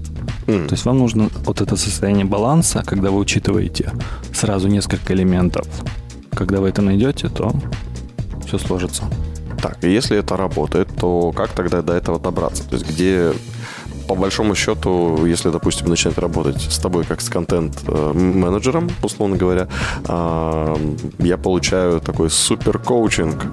То 0.47 0.73
есть 0.73 0.87
вам 0.87 0.99
нужно 0.99 1.29
вот 1.45 1.61
это 1.61 1.77
состояние 1.77 2.25
баланса, 2.25 2.83
когда 2.83 3.11
вы 3.11 3.19
учитываете 3.19 3.93
сразу 4.33 4.69
несколько 4.69 5.13
элементов. 5.13 5.67
Когда 6.31 6.61
вы 6.61 6.71
это 6.71 6.81
найдете, 6.81 7.29
то 7.29 7.53
все 8.47 8.57
сложится. 8.57 9.05
Так, 9.61 9.85
и 9.85 9.91
если 9.91 10.17
это 10.17 10.39
работает, 10.39 10.89
то 10.99 11.33
как 11.33 11.51
тогда 11.51 11.83
до 11.83 11.93
этого 11.93 12.19
добраться? 12.19 12.67
То 12.67 12.77
есть 12.77 12.89
где 12.89 13.33
по 14.09 14.15
большому 14.15 14.55
счету, 14.55 15.27
если, 15.27 15.51
допустим, 15.51 15.89
начать 15.89 16.17
работать 16.17 16.63
с 16.63 16.79
тобой 16.79 17.05
как 17.05 17.21
с 17.21 17.29
контент-менеджером, 17.29 18.91
условно 19.03 19.37
говоря, 19.37 19.69
а, 20.07 20.75
я 21.19 21.37
получаю 21.37 22.01
такой 22.01 22.31
супер 22.31 22.79
коучинг. 22.79 23.45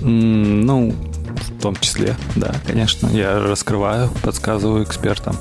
Ну, 0.00 0.94
в 1.36 1.62
том 1.62 1.76
числе, 1.76 2.16
да, 2.36 2.54
конечно. 2.66 3.06
Я 3.08 3.38
раскрываю, 3.38 4.08
подсказываю 4.22 4.82
экспертам, 4.82 5.36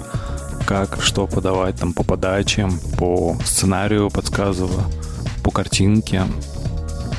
как, 0.68 1.02
что 1.02 1.26
подавать 1.26 1.78
там 1.78 1.94
по 1.94 2.04
подачам, 2.04 2.78
по 2.98 3.38
сценарию 3.46 4.10
подсказываю, 4.10 4.84
по 5.44 5.52
картинке. 5.52 6.24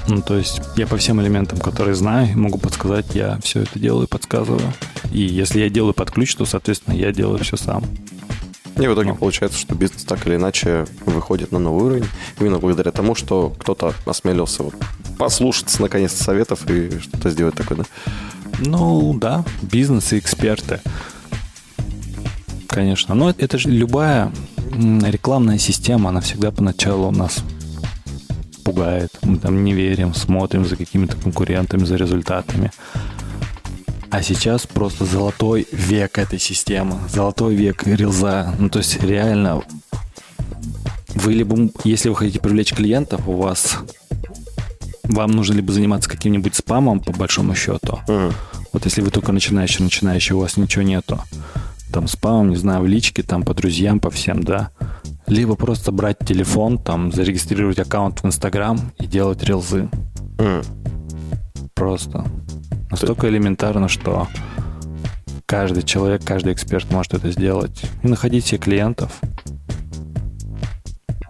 Ну, 0.07 0.21
то 0.21 0.37
есть 0.37 0.61
я 0.77 0.87
по 0.87 0.99
всем 0.99 1.21
элементам, 1.23 1.59
которые 1.61 1.95
знаю, 1.95 2.39
могу 2.39 2.59
подсказать, 2.59 3.15
я 3.15 3.39
все 3.43 3.63
это 3.63 3.79
делаю 3.79 4.07
подсказываю. 4.07 4.73
И 5.13 5.21
если 5.21 5.61
я 5.61 5.69
делаю 5.69 5.95
под 5.95 6.11
ключ, 6.11 6.35
то, 6.35 6.45
соответственно, 6.45 6.95
я 6.95 7.13
делаю 7.13 7.39
все 7.45 7.57
сам. 7.57 7.85
И 8.77 8.87
в 8.87 8.95
итоге 8.95 9.11
ну. 9.11 9.17
получается, 9.17 9.59
что 9.59 9.75
бизнес 9.75 10.05
так 10.05 10.27
или 10.27 10.37
иначе 10.37 10.87
выходит 11.05 11.53
на 11.53 11.59
новый 11.59 11.85
уровень, 11.85 12.07
именно 12.41 12.59
благодаря 12.59 12.91
тому, 12.91 13.15
что 13.15 13.55
кто-то 13.59 13.95
осмелился 14.07 14.63
вот 14.63 14.75
послушаться 15.19 15.83
наконец-то 15.83 16.25
советов 16.25 16.69
и 16.71 16.99
что-то 16.99 17.31
сделать 17.31 17.55
такое, 17.55 17.79
да? 17.79 17.85
Ну 18.61 19.15
да, 19.19 19.45
бизнес 19.61 20.13
и 20.13 20.19
эксперты. 20.19 20.81
Конечно. 22.67 23.15
Но 23.15 23.31
это 23.31 23.59
же 23.59 23.69
любая 23.69 24.33
рекламная 24.75 25.59
система, 25.59 26.09
она 26.09 26.23
всегда 26.23 26.51
поначалу 26.51 27.09
у 27.09 27.13
нас 27.13 27.45
пугает. 28.65 29.11
Мы 29.23 29.37
там 29.37 29.65
не 29.65 29.75
верим, 29.75 30.15
смотрим 30.15 30.65
за 30.65 30.77
какими-то 30.77 31.17
конкурентами, 31.17 31.85
за 31.85 31.97
результатами. 31.97 32.71
А 34.13 34.21
сейчас 34.21 34.67
просто 34.67 35.07
золотой 35.07 35.67
век 35.73 36.19
этой 36.19 36.39
системы, 36.39 36.99
золотой 37.09 37.55
век 37.55 37.87
рилза. 37.87 38.55
Ну, 38.59 38.69
то 38.69 38.81
есть 38.81 39.03
реально 39.03 39.63
вы 41.15 41.33
либо, 41.33 41.71
если 41.83 42.11
вы 42.11 42.17
хотите 42.17 42.39
привлечь 42.39 42.75
клиентов, 42.75 43.27
у 43.27 43.33
вас 43.33 43.79
вам 45.05 45.31
нужно 45.31 45.55
либо 45.55 45.73
заниматься 45.73 46.11
каким-нибудь 46.11 46.55
спамом, 46.55 47.01
по 47.01 47.13
большому 47.13 47.55
счету. 47.55 48.01
Uh-huh. 48.07 48.35
Вот 48.75 48.85
если 48.85 49.01
вы 49.01 49.11
только 49.11 49.33
начинающий, 49.33 49.83
начинающий, 49.83 50.35
у 50.35 50.41
вас 50.41 50.59
ничего 50.59 50.83
нету. 50.83 51.19
Там 51.91 52.07
спамом, 52.07 52.51
не 52.51 52.57
знаю, 52.57 52.83
в 52.83 52.87
личке, 52.87 53.23
там 53.23 53.45
по 53.45 53.55
друзьям, 53.55 53.99
по 53.99 54.11
всем, 54.11 54.43
да. 54.43 54.73
Либо 55.27 55.57
просто 55.57 55.91
брать 55.91 56.19
телефон, 56.19 56.77
там, 56.77 57.13
зарегистрировать 57.13 57.79
аккаунт 57.79 58.23
в 58.23 58.27
Инстаграм 58.27 58.93
и 58.99 59.07
делать 59.07 59.43
рилзы. 59.43 59.89
Uh-huh. 60.37 60.67
Просто. 61.73 62.27
Настолько 62.93 63.27
элементарно, 63.31 63.89
что 63.89 64.29
каждый 65.47 65.83
человек, 65.83 66.23
каждый 66.27 66.53
эксперт 66.53 66.91
может 66.91 67.15
это 67.15 67.31
сделать. 67.31 67.85
И 68.03 68.07
находить 68.07 68.45
себе 68.45 68.59
клиентов. 68.59 69.19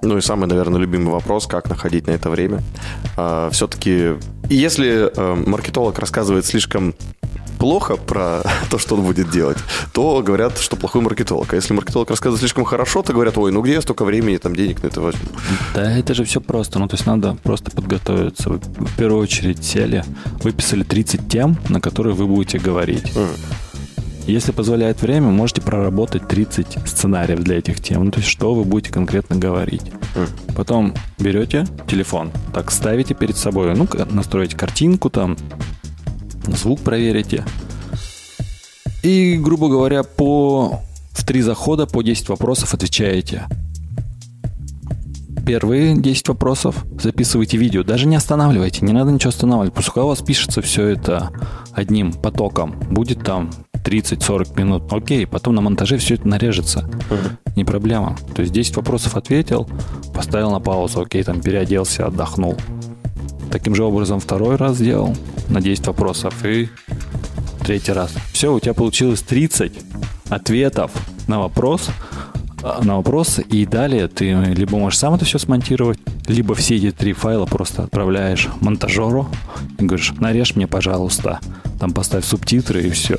Ну 0.02 0.18
и 0.18 0.20
самый, 0.20 0.48
наверное, 0.48 0.80
любимый 0.80 1.12
вопрос, 1.12 1.46
как 1.46 1.70
находить 1.70 2.08
на 2.08 2.10
это 2.10 2.30
время. 2.30 2.62
А, 3.16 3.48
все-таки, 3.50 4.14
если 4.50 5.08
э, 5.16 5.34
маркетолог 5.46 5.96
рассказывает 6.00 6.44
слишком 6.44 6.96
плохо 7.62 7.96
про 7.96 8.42
то, 8.70 8.78
что 8.78 8.96
он 8.96 9.02
будет 9.02 9.30
делать, 9.30 9.56
то 9.92 10.20
говорят, 10.20 10.58
что 10.58 10.74
плохой 10.74 11.00
маркетолог. 11.00 11.52
А 11.52 11.56
если 11.56 11.72
маркетолог 11.74 12.10
рассказывает 12.10 12.40
слишком 12.40 12.64
хорошо, 12.64 13.02
то 13.02 13.12
говорят, 13.12 13.38
ой, 13.38 13.52
ну 13.52 13.62
где 13.62 13.74
я 13.74 13.80
столько 13.80 14.04
времени, 14.04 14.36
там 14.38 14.56
денег 14.56 14.82
на 14.82 14.88
это 14.88 15.00
возьму. 15.00 15.28
Да, 15.72 15.96
это 15.96 16.12
же 16.12 16.24
все 16.24 16.40
просто. 16.40 16.80
Ну, 16.80 16.88
то 16.88 16.96
есть 16.96 17.06
надо 17.06 17.36
просто 17.44 17.70
подготовиться. 17.70 18.50
Вы 18.50 18.58
в 18.58 18.96
первую 18.96 19.22
очередь 19.22 19.64
сели, 19.64 20.02
выписали 20.42 20.82
30 20.82 21.28
тем, 21.28 21.56
на 21.68 21.80
которые 21.80 22.16
вы 22.16 22.26
будете 22.26 22.58
говорить. 22.58 23.16
М. 23.16 23.28
Если 24.26 24.50
позволяет 24.50 25.00
время, 25.00 25.28
можете 25.28 25.60
проработать 25.60 26.26
30 26.26 26.78
сценариев 26.84 27.40
для 27.40 27.58
этих 27.58 27.80
тем. 27.80 28.04
Ну, 28.04 28.10
то 28.10 28.18
есть, 28.18 28.28
что 28.28 28.54
вы 28.54 28.64
будете 28.64 28.92
конкретно 28.92 29.36
говорить. 29.36 29.82
М. 30.16 30.26
Потом 30.56 30.94
берете 31.18 31.66
телефон, 31.86 32.32
так 32.52 32.72
ставите 32.72 33.14
перед 33.14 33.36
собой, 33.36 33.72
ну, 33.76 33.86
настроите 34.10 34.56
картинку 34.56 35.10
там, 35.10 35.36
звук 36.46 36.80
проверите. 36.80 37.44
И, 39.02 39.36
грубо 39.36 39.68
говоря, 39.68 40.02
по 40.02 40.80
в 41.12 41.24
три 41.24 41.42
захода 41.42 41.86
по 41.86 42.02
10 42.02 42.28
вопросов 42.30 42.74
отвечаете. 42.74 43.46
Первые 45.46 45.96
10 45.96 46.28
вопросов 46.28 46.84
записывайте 47.00 47.56
видео. 47.56 47.82
Даже 47.82 48.06
не 48.06 48.16
останавливайте, 48.16 48.84
не 48.84 48.92
надо 48.92 49.10
ничего 49.10 49.30
останавливать. 49.30 49.74
Пускай 49.74 50.04
у 50.04 50.06
вас 50.06 50.22
пишется 50.22 50.62
все 50.62 50.86
это 50.86 51.30
одним 51.72 52.12
потоком. 52.12 52.76
Будет 52.90 53.24
там 53.24 53.50
30-40 53.84 54.58
минут. 54.58 54.92
Окей, 54.92 55.26
потом 55.26 55.56
на 55.56 55.60
монтаже 55.60 55.98
все 55.98 56.14
это 56.14 56.28
нарежется. 56.28 56.88
Не 57.56 57.64
проблема. 57.64 58.16
То 58.34 58.42
есть 58.42 58.54
10 58.54 58.76
вопросов 58.76 59.16
ответил, 59.16 59.68
поставил 60.14 60.52
на 60.52 60.60
паузу. 60.60 61.02
Окей, 61.02 61.24
там 61.24 61.40
переоделся, 61.40 62.06
отдохнул. 62.06 62.56
Таким 63.52 63.74
же 63.74 63.84
образом 63.84 64.18
второй 64.18 64.56
раз 64.56 64.78
сделал 64.78 65.14
на 65.50 65.60
10 65.60 65.86
вопросов 65.88 66.34
и 66.46 66.70
третий 67.62 67.92
раз. 67.92 68.10
Все, 68.32 68.52
у 68.52 68.58
тебя 68.58 68.72
получилось 68.72 69.20
30 69.20 69.72
ответов 70.30 70.90
на 71.28 71.38
вопрос, 71.38 71.90
а, 72.62 72.82
на 72.82 72.96
вопрос, 72.96 73.40
и 73.46 73.66
далее 73.66 74.08
ты 74.08 74.32
либо 74.32 74.78
можешь 74.78 74.98
сам 74.98 75.14
это 75.14 75.26
все 75.26 75.38
смонтировать, 75.38 75.98
либо 76.28 76.54
все 76.54 76.76
эти 76.76 76.92
три 76.92 77.12
файла 77.12 77.44
просто 77.44 77.82
отправляешь 77.82 78.48
монтажеру 78.62 79.28
и 79.78 79.84
говоришь, 79.84 80.14
нарежь 80.18 80.56
мне, 80.56 80.66
пожалуйста, 80.66 81.38
там 81.78 81.92
поставь 81.92 82.24
субтитры 82.24 82.84
и 82.84 82.90
все. 82.90 83.18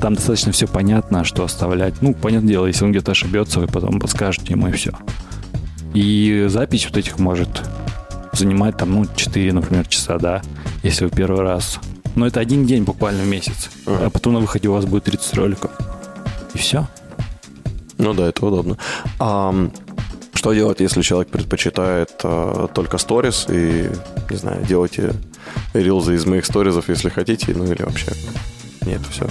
Там 0.00 0.14
достаточно 0.14 0.50
все 0.52 0.66
понятно, 0.66 1.24
что 1.24 1.44
оставлять. 1.44 2.00
Ну, 2.00 2.14
понятное 2.14 2.48
дело, 2.48 2.66
если 2.66 2.86
он 2.86 2.92
где-то 2.92 3.12
ошибется, 3.12 3.60
вы 3.60 3.66
потом 3.66 4.00
подскажете 4.00 4.54
ему 4.54 4.68
и 4.68 4.72
все. 4.72 4.92
И 5.92 6.46
запись 6.48 6.86
вот 6.86 6.96
этих 6.96 7.18
может 7.18 7.62
занимать 8.36 8.76
там, 8.76 8.92
ну, 8.92 9.06
4, 9.14 9.52
например, 9.52 9.86
часа, 9.86 10.18
да, 10.18 10.42
если 10.82 11.04
вы 11.04 11.10
первый 11.10 11.42
раз. 11.42 11.78
Но 12.14 12.26
это 12.26 12.40
один 12.40 12.66
день 12.66 12.84
буквально 12.84 13.22
в 13.22 13.26
месяц. 13.26 13.70
А 13.86 14.10
потом 14.10 14.34
на 14.34 14.40
выходе 14.40 14.68
у 14.68 14.72
вас 14.72 14.84
будет 14.84 15.04
30 15.04 15.34
роликов. 15.34 15.70
И 16.54 16.58
все. 16.58 16.86
Ну 17.98 18.14
да, 18.14 18.28
это 18.28 18.46
удобно. 18.46 18.76
А 19.18 19.54
что 20.34 20.52
делать, 20.52 20.80
если 20.80 21.02
человек 21.02 21.28
предпочитает 21.30 22.12
а, 22.22 22.68
только 22.68 22.98
сторис 22.98 23.46
и, 23.48 23.90
не 24.30 24.36
знаю, 24.36 24.64
делайте 24.66 25.14
рилзы 25.72 26.14
из 26.14 26.26
моих 26.26 26.44
сторизов, 26.44 26.88
если 26.88 27.08
хотите, 27.08 27.54
ну 27.54 27.64
или 27.64 27.82
вообще 27.82 28.12
нет, 28.84 29.00
все. 29.10 29.26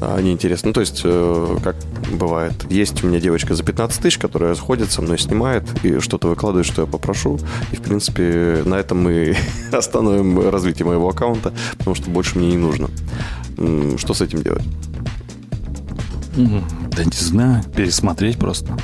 Неинтересно. 0.00 0.68
Ну, 0.68 0.72
то 0.72 0.80
есть, 0.80 1.02
э, 1.04 1.56
как 1.62 1.76
бывает, 2.12 2.54
есть 2.70 3.04
у 3.04 3.06
меня 3.06 3.20
девочка 3.20 3.54
за 3.54 3.62
15 3.62 4.02
тысяч, 4.02 4.18
которая 4.18 4.54
сходит 4.54 4.90
со 4.90 5.02
мной, 5.02 5.18
снимает 5.18 5.64
и 5.84 6.00
что-то 6.00 6.28
выкладывает, 6.28 6.66
что 6.66 6.82
я 6.82 6.86
попрошу. 6.86 7.38
И, 7.70 7.76
в 7.76 7.82
принципе, 7.82 8.62
на 8.64 8.76
этом 8.76 9.02
мы 9.02 9.36
остановим 9.72 10.48
развитие 10.48 10.86
моего 10.86 11.08
аккаунта, 11.08 11.52
потому 11.76 11.94
что 11.94 12.10
больше 12.10 12.38
мне 12.38 12.48
не 12.48 12.56
нужно. 12.56 12.88
Что 13.98 14.14
с 14.14 14.22
этим 14.22 14.42
делать? 14.42 14.64
Да 16.34 17.04
не 17.04 17.12
знаю, 17.12 17.62
пересмотреть 17.64 18.38
просто. 18.38 18.76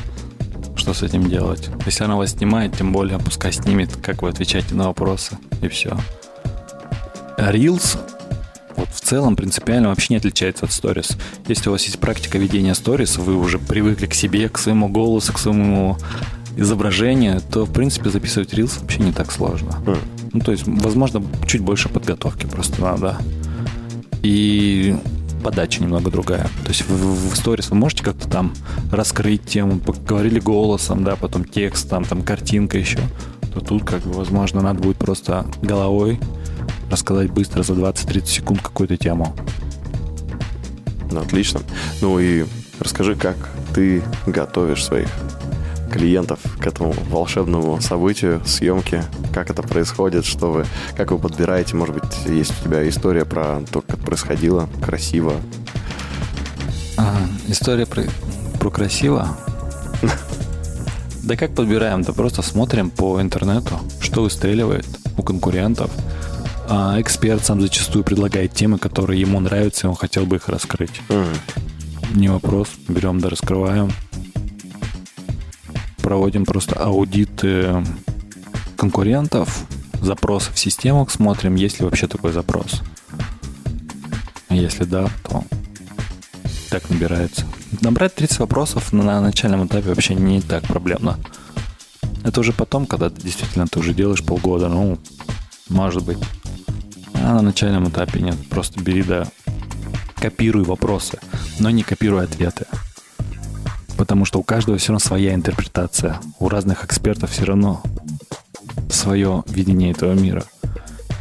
Что 0.76 0.92
с 0.92 1.02
этим 1.02 1.28
делать? 1.28 1.70
Если 1.86 2.04
она 2.04 2.16
вас 2.16 2.32
снимает, 2.32 2.76
тем 2.76 2.92
более 2.92 3.18
пускай 3.18 3.52
снимет, 3.52 3.96
как 4.02 4.22
вы 4.22 4.28
отвечаете 4.28 4.74
на 4.74 4.88
вопросы, 4.88 5.38
и 5.62 5.68
все. 5.68 5.96
А 7.38 7.52
Reels 7.52 7.98
в 8.92 9.00
целом 9.00 9.36
принципиально 9.36 9.88
вообще 9.88 10.14
не 10.14 10.18
отличается 10.18 10.66
от 10.66 10.70
Stories. 10.70 11.16
Если 11.48 11.68
у 11.68 11.72
вас 11.72 11.84
есть 11.84 11.98
практика 11.98 12.38
ведения 12.38 12.72
Stories, 12.72 13.20
вы 13.20 13.36
уже 13.36 13.58
привыкли 13.58 14.06
к 14.06 14.14
себе, 14.14 14.48
к 14.48 14.58
своему 14.58 14.88
голосу, 14.88 15.32
к 15.32 15.38
своему 15.38 15.96
изображению, 16.56 17.40
то, 17.40 17.66
в 17.66 17.72
принципе, 17.72 18.10
записывать 18.10 18.54
Reels 18.54 18.80
вообще 18.80 19.00
не 19.00 19.12
так 19.12 19.30
сложно. 19.30 19.78
М. 19.86 19.98
Ну, 20.32 20.40
то 20.40 20.52
есть, 20.52 20.64
возможно, 20.66 21.22
чуть 21.46 21.60
больше 21.60 21.88
подготовки 21.88 22.46
просто 22.46 22.80
надо. 22.80 23.18
И 24.22 24.96
подача 25.42 25.82
немного 25.82 26.10
другая. 26.10 26.48
То 26.64 26.68
есть 26.68 26.82
в, 26.82 26.90
в, 26.90 27.32
в 27.32 27.36
сторис 27.36 27.70
вы 27.70 27.76
можете 27.76 28.02
как-то 28.02 28.28
там 28.28 28.52
раскрыть 28.90 29.46
тему, 29.46 29.78
поговорили 29.78 30.40
голосом, 30.40 31.04
да, 31.04 31.14
потом 31.14 31.44
текст, 31.44 31.88
там, 31.88 32.04
там 32.04 32.22
картинка 32.22 32.78
еще. 32.78 32.98
То 33.54 33.60
тут, 33.60 33.84
как 33.84 34.02
бы, 34.02 34.12
возможно, 34.12 34.60
надо 34.60 34.82
будет 34.82 34.96
просто 34.96 35.46
головой 35.62 36.18
рассказать 36.90 37.30
быстро 37.30 37.62
за 37.62 37.74
20-30 37.74 38.26
секунд 38.26 38.62
какую-то 38.62 38.96
тему. 38.96 39.34
Ну, 41.10 41.20
отлично. 41.20 41.60
Ну 42.00 42.18
и 42.18 42.44
расскажи, 42.80 43.14
как 43.14 43.36
ты 43.74 44.02
готовишь 44.26 44.84
своих 44.84 45.08
клиентов 45.90 46.40
к 46.60 46.66
этому 46.66 46.94
волшебному 47.08 47.80
событию, 47.80 48.42
съемки, 48.44 49.02
как 49.32 49.50
это 49.50 49.62
происходит, 49.62 50.24
что 50.24 50.50
вы, 50.50 50.66
как 50.96 51.12
вы 51.12 51.18
подбираете, 51.18 51.76
может 51.76 51.94
быть, 51.94 52.26
есть 52.26 52.52
у 52.60 52.64
тебя 52.64 52.86
история 52.88 53.24
про 53.24 53.62
то, 53.70 53.80
как 53.80 53.96
это 53.96 54.06
происходило, 54.06 54.68
красиво. 54.84 55.34
А, 56.98 57.16
история 57.48 57.86
про, 57.86 58.04
про 58.58 58.70
красиво. 58.70 59.36
Да 61.22 61.34
как 61.34 61.56
подбираем? 61.56 62.02
Да 62.02 62.12
просто 62.12 62.40
смотрим 62.40 62.88
по 62.88 63.20
интернету, 63.20 63.80
что 64.00 64.22
выстреливает 64.22 64.86
у 65.18 65.24
конкурентов. 65.24 65.90
А 66.68 67.00
эксперт 67.00 67.44
сам 67.44 67.60
зачастую 67.60 68.04
предлагает 68.04 68.52
темы, 68.52 68.78
которые 68.78 69.20
ему 69.20 69.38
нравятся, 69.40 69.86
и 69.86 69.90
он 69.90 69.96
хотел 69.96 70.26
бы 70.26 70.36
их 70.36 70.48
раскрыть. 70.48 71.00
М, 71.08 71.26
Не 72.14 72.28
вопрос. 72.28 72.68
Берем 72.88 73.20
да 73.20 73.28
раскрываем. 73.28 73.92
Проводим 75.98 76.44
просто 76.44 76.76
аудиты 76.76 77.84
конкурентов, 78.76 79.64
запросы 80.00 80.52
в 80.52 80.58
системах, 80.58 81.10
смотрим, 81.10 81.56
есть 81.56 81.80
ли 81.80 81.84
вообще 81.84 82.06
такой 82.06 82.32
запрос. 82.32 82.82
Если 84.50 84.84
да, 84.84 85.08
то 85.28 85.44
так 86.70 86.88
набирается. 86.90 87.44
Набрать 87.80 88.14
30 88.14 88.38
вопросов 88.38 88.92
на 88.92 89.20
начальном 89.20 89.66
этапе 89.66 89.88
вообще 89.88 90.14
не 90.14 90.40
так 90.40 90.64
проблемно. 90.64 91.18
Это 92.24 92.40
уже 92.40 92.52
потом, 92.52 92.86
когда 92.86 93.10
ты 93.10 93.20
действительно 93.20 93.66
ты 93.66 93.78
уже 93.80 93.92
делаешь 93.94 94.24
полгода, 94.24 94.68
ну, 94.68 94.98
может 95.68 96.04
быть. 96.04 96.18
А 97.26 97.34
на 97.34 97.42
начальном 97.42 97.88
этапе 97.88 98.20
нет. 98.20 98.36
Просто 98.48 98.80
бери 98.80 99.02
да 99.02 99.26
копируй 100.14 100.62
вопросы, 100.62 101.18
но 101.58 101.70
не 101.70 101.82
копируй 101.82 102.22
ответы. 102.22 102.66
Потому 103.96 104.24
что 104.24 104.38
у 104.38 104.44
каждого 104.44 104.78
все 104.78 104.92
равно 104.92 105.00
своя 105.00 105.34
интерпретация. 105.34 106.20
У 106.38 106.48
разных 106.48 106.84
экспертов 106.84 107.32
все 107.32 107.44
равно 107.44 107.82
свое 108.88 109.42
видение 109.48 109.90
этого 109.90 110.12
мира. 110.12 110.44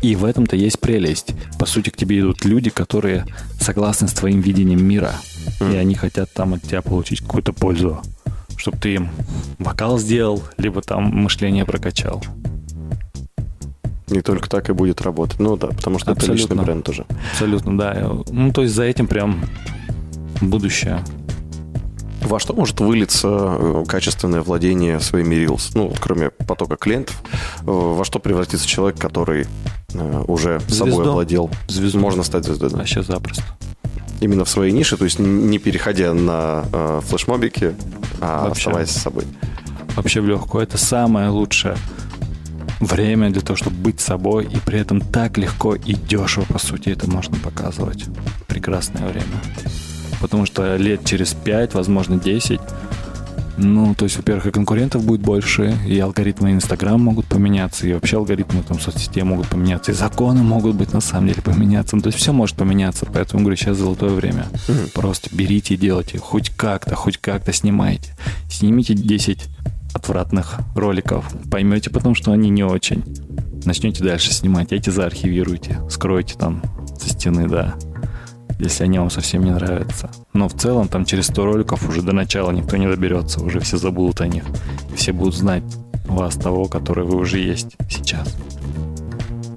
И 0.03 0.15
в 0.15 0.25
этом-то 0.25 0.55
есть 0.55 0.79
прелесть. 0.79 1.33
По 1.57 1.65
сути, 1.65 1.89
к 1.89 1.97
тебе 1.97 2.19
идут 2.19 2.45
люди, 2.45 2.69
которые 2.69 3.25
согласны 3.59 4.07
с 4.07 4.13
твоим 4.13 4.41
видением 4.41 4.85
мира. 4.85 5.15
И 5.59 5.75
они 5.75 5.95
хотят 5.95 6.31
там 6.33 6.53
от 6.53 6.61
тебя 6.61 6.83
получить 6.83 7.21
какую-то 7.21 7.51
пользу. 7.51 7.99
Чтобы 8.57 8.77
ты 8.77 8.93
им 8.93 9.09
вокал 9.57 9.97
сделал, 9.97 10.43
либо 10.57 10.83
там 10.83 11.05
мышление 11.05 11.65
прокачал. 11.65 12.23
Не 14.07 14.21
только 14.21 14.49
так 14.49 14.69
и 14.69 14.73
будет 14.73 15.01
работать. 15.01 15.39
Ну 15.39 15.57
да, 15.57 15.67
потому 15.67 15.97
что 15.99 16.11
это 16.11 16.21
личный 16.21 16.35
Абсолютно. 16.43 16.63
бренд 16.63 16.89
уже. 16.89 17.05
Абсолютно, 17.31 17.77
да. 17.77 18.11
Ну, 18.29 18.51
то 18.53 18.61
есть 18.61 18.75
за 18.75 18.83
этим 18.83 19.07
прям 19.07 19.43
будущее. 20.41 21.03
Во 22.21 22.39
что 22.39 22.53
может 22.53 22.79
вылиться 22.79 23.27
э, 23.27 23.83
качественное 23.87 24.41
владение 24.41 24.99
своими 24.99 25.35
Reels? 25.35 25.71
Ну, 25.75 25.93
кроме 25.99 26.31
потока 26.31 26.75
клиентов, 26.75 27.21
э, 27.61 27.63
во 27.65 28.03
что 28.03 28.17
превратится 28.19 28.67
человек, 28.67 28.99
который 28.99 29.45
э, 29.93 30.23
уже 30.27 30.59
собой 30.67 30.93
Звезду. 30.93 31.09
овладел? 31.11 31.49
Звезду. 31.67 31.99
Можно 31.99 32.23
стать 32.23 32.45
звездой. 32.45 32.71
да? 32.71 32.77
Вообще 32.77 33.03
запросто. 33.03 33.43
Именно 34.21 34.45
в 34.45 34.49
своей 34.49 34.71
нише, 34.71 34.97
то 34.97 35.03
есть 35.03 35.19
не 35.19 35.59
переходя 35.59 36.13
на 36.13 36.65
э, 36.71 37.01
флешмобики, 37.07 37.75
а 38.21 38.45
Вообще. 38.47 38.69
оставаясь 38.69 38.89
с 38.89 39.01
собой. 39.01 39.25
Вообще 39.95 40.21
в 40.21 40.27
легкую. 40.27 40.63
Это 40.63 40.77
самое 40.77 41.29
лучшее 41.29 41.77
время 42.79 43.29
для 43.29 43.41
того, 43.41 43.57
чтобы 43.57 43.77
быть 43.77 43.99
собой, 43.99 44.45
и 44.45 44.57
при 44.57 44.79
этом 44.79 45.01
так 45.01 45.37
легко 45.37 45.75
и 45.75 45.93
дешево, 45.93 46.45
по 46.45 46.59
сути, 46.59 46.89
это 46.89 47.09
можно 47.09 47.37
показывать. 47.37 48.05
Прекрасное 48.47 49.07
время. 49.07 49.25
Потому 50.21 50.45
что 50.45 50.75
лет 50.75 51.05
через 51.05 51.33
5, 51.33 51.73
возможно, 51.73 52.17
10, 52.17 52.59
Ну, 53.57 53.95
то 53.95 54.03
есть, 54.03 54.17
во-первых, 54.17 54.47
и 54.47 54.51
конкурентов 54.51 55.05
будет 55.05 55.21
больше, 55.21 55.77
и 55.87 55.97
алгоритмы 55.99 56.51
Инстаграм 56.51 57.01
могут 57.01 57.25
поменяться, 57.25 57.87
и 57.87 57.93
вообще 57.93 58.17
алгоритмы 58.17 58.63
там 58.63 58.79
соцсетей 58.79 59.23
могут 59.23 59.47
поменяться, 59.47 59.91
и 59.91 59.95
законы 59.95 60.43
могут 60.43 60.75
быть 60.75 60.91
на 60.91 60.99
самом 60.99 61.29
деле 61.29 61.41
поменяться. 61.41 61.95
Ну, 61.95 62.01
то 62.01 62.07
есть 62.07 62.19
все 62.19 62.33
может 62.33 62.57
поменяться, 62.57 63.05
поэтому 63.05 63.43
говорю, 63.43 63.55
сейчас 63.55 63.77
золотое 63.77 64.11
время. 64.11 64.47
Просто 64.93 65.29
берите 65.33 65.75
и 65.75 65.77
делайте, 65.77 66.17
хоть 66.17 66.49
как-то, 66.49 66.95
хоть 66.95 67.17
как-то 67.17 67.53
снимайте. 67.53 68.11
Снимите 68.49 68.93
10 68.93 69.47
отвратных 69.95 70.59
роликов, 70.75 71.25
поймете 71.49 71.89
потом, 71.89 72.15
что 72.15 72.31
они 72.31 72.49
не 72.49 72.63
очень. 72.63 73.03
Начнете 73.65 74.03
дальше 74.03 74.33
снимать, 74.33 74.71
эти 74.71 74.89
заархивируйте, 74.89 75.79
скройте 75.89 76.35
там 76.37 76.61
со 76.99 77.09
стены, 77.09 77.47
да 77.47 77.75
если 78.59 78.85
они 78.85 78.99
вам 78.99 79.09
совсем 79.09 79.43
не 79.43 79.51
нравятся. 79.51 80.09
Но 80.33 80.47
в 80.47 80.53
целом 80.53 80.87
там 80.87 81.05
через 81.05 81.25
100 81.27 81.45
роликов 81.45 81.89
уже 81.89 82.01
до 82.01 82.13
начала 82.13 82.51
никто 82.51 82.77
не 82.77 82.87
доберется, 82.87 83.43
уже 83.43 83.59
все 83.59 83.77
забудут 83.77 84.21
о 84.21 84.27
них. 84.27 84.43
Все 84.95 85.11
будут 85.11 85.35
знать 85.35 85.63
вас 86.05 86.35
того, 86.35 86.65
который 86.65 87.03
вы 87.03 87.17
уже 87.17 87.39
есть 87.39 87.75
сейчас. 87.89 88.35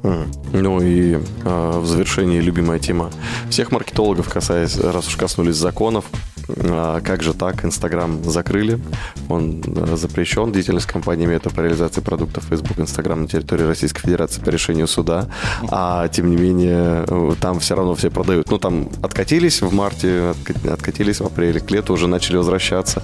Ну 0.03 0.81
и 0.81 1.15
э, 1.15 1.81
в 1.81 1.87
завершении 1.87 2.41
любимая 2.41 2.79
тема 2.79 3.11
всех 3.51 3.73
маркетологов, 3.73 4.29
касаясь, 4.29 4.79
раз 4.79 5.09
уж 5.09 5.17
коснулись 5.17 5.57
законов, 5.57 6.05
а 6.49 7.01
как 7.01 7.23
же 7.23 7.35
так? 7.35 7.65
Инстаграм 7.65 8.25
закрыли. 8.25 8.81
Он 9.29 9.63
э, 9.65 9.97
запрещен. 9.97 10.53
Деятельность 10.53 10.87
компании 10.87 11.27
Мета 11.27 11.51
по 11.51 11.61
реализации 11.61 12.01
продуктов 12.01 12.45
Facebook, 12.45 12.79
Инстаграм 12.79 13.21
на 13.21 13.29
территории 13.29 13.65
Российской 13.65 14.03
Федерации 14.03 14.41
по 14.41 14.49
решению 14.49 14.89
суда. 14.89 15.29
А 15.71 16.09
тем 16.09 16.31
не 16.31 16.37
менее, 16.37 17.05
э, 17.07 17.35
там 17.41 17.61
все 17.61 17.75
равно 17.75 17.95
все 17.95 18.11
продают. 18.11 18.51
Ну, 18.51 18.59
там 18.59 18.89
откатились 19.03 19.61
в 19.61 19.73
марте, 19.75 20.35
откатились 20.71 21.21
в 21.21 21.27
апреле, 21.27 21.61
к 21.61 21.71
лету 21.71 21.93
уже 21.93 22.09
начали 22.09 22.37
возвращаться. 22.37 23.03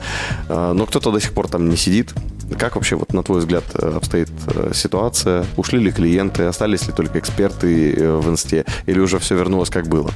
А, 0.49 0.73
но 0.73 0.87
кто-то 0.87 1.11
до 1.11 1.21
сих 1.21 1.33
пор 1.33 1.49
там 1.49 1.69
не 1.69 1.77
сидит. 1.77 2.15
Как 2.59 2.77
вообще, 2.77 2.97
вот 2.97 3.13
на 3.13 3.23
твой 3.23 3.41
взгляд, 3.41 3.65
э, 3.75 3.97
обстоит 3.97 4.29
ситуация? 4.73 5.45
Ушли 5.57 5.79
ли 5.79 5.91
клиенты? 5.91 6.45
Остались 6.45 6.87
ли 6.87 6.93
только 6.93 7.19
эксперты 7.19 8.19
в 8.19 8.29
инсте? 8.29 8.65
Или 8.87 9.01
уже 9.01 9.19
все 9.19 9.35
вернулось 9.35 9.71
как 9.71 9.89
было? 9.89 10.11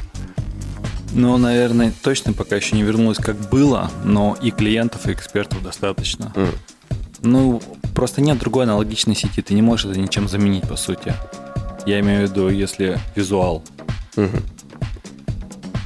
Ну, 1.12 1.36
наверное, 1.38 1.92
точно 2.02 2.32
пока 2.32 2.56
еще 2.56 2.76
не 2.76 2.82
вернулось, 2.82 3.18
как 3.18 3.36
было, 3.48 3.90
но 4.04 4.36
и 4.40 4.50
клиентов, 4.50 5.06
и 5.08 5.12
экспертов 5.12 5.62
достаточно. 5.62 6.32
Mm. 6.34 6.54
Ну, 7.22 7.62
просто 7.94 8.20
нет 8.20 8.38
другой 8.38 8.64
аналогичной 8.64 9.16
сети, 9.16 9.42
ты 9.42 9.54
не 9.54 9.62
можешь 9.62 9.86
это 9.86 9.98
ничем 9.98 10.28
заменить, 10.28 10.68
по 10.68 10.76
сути. 10.76 11.14
Я 11.86 12.00
имею 12.00 12.26
в 12.26 12.30
виду, 12.30 12.48
если 12.50 13.00
визуал. 13.16 13.64
Mm-hmm. 14.16 14.42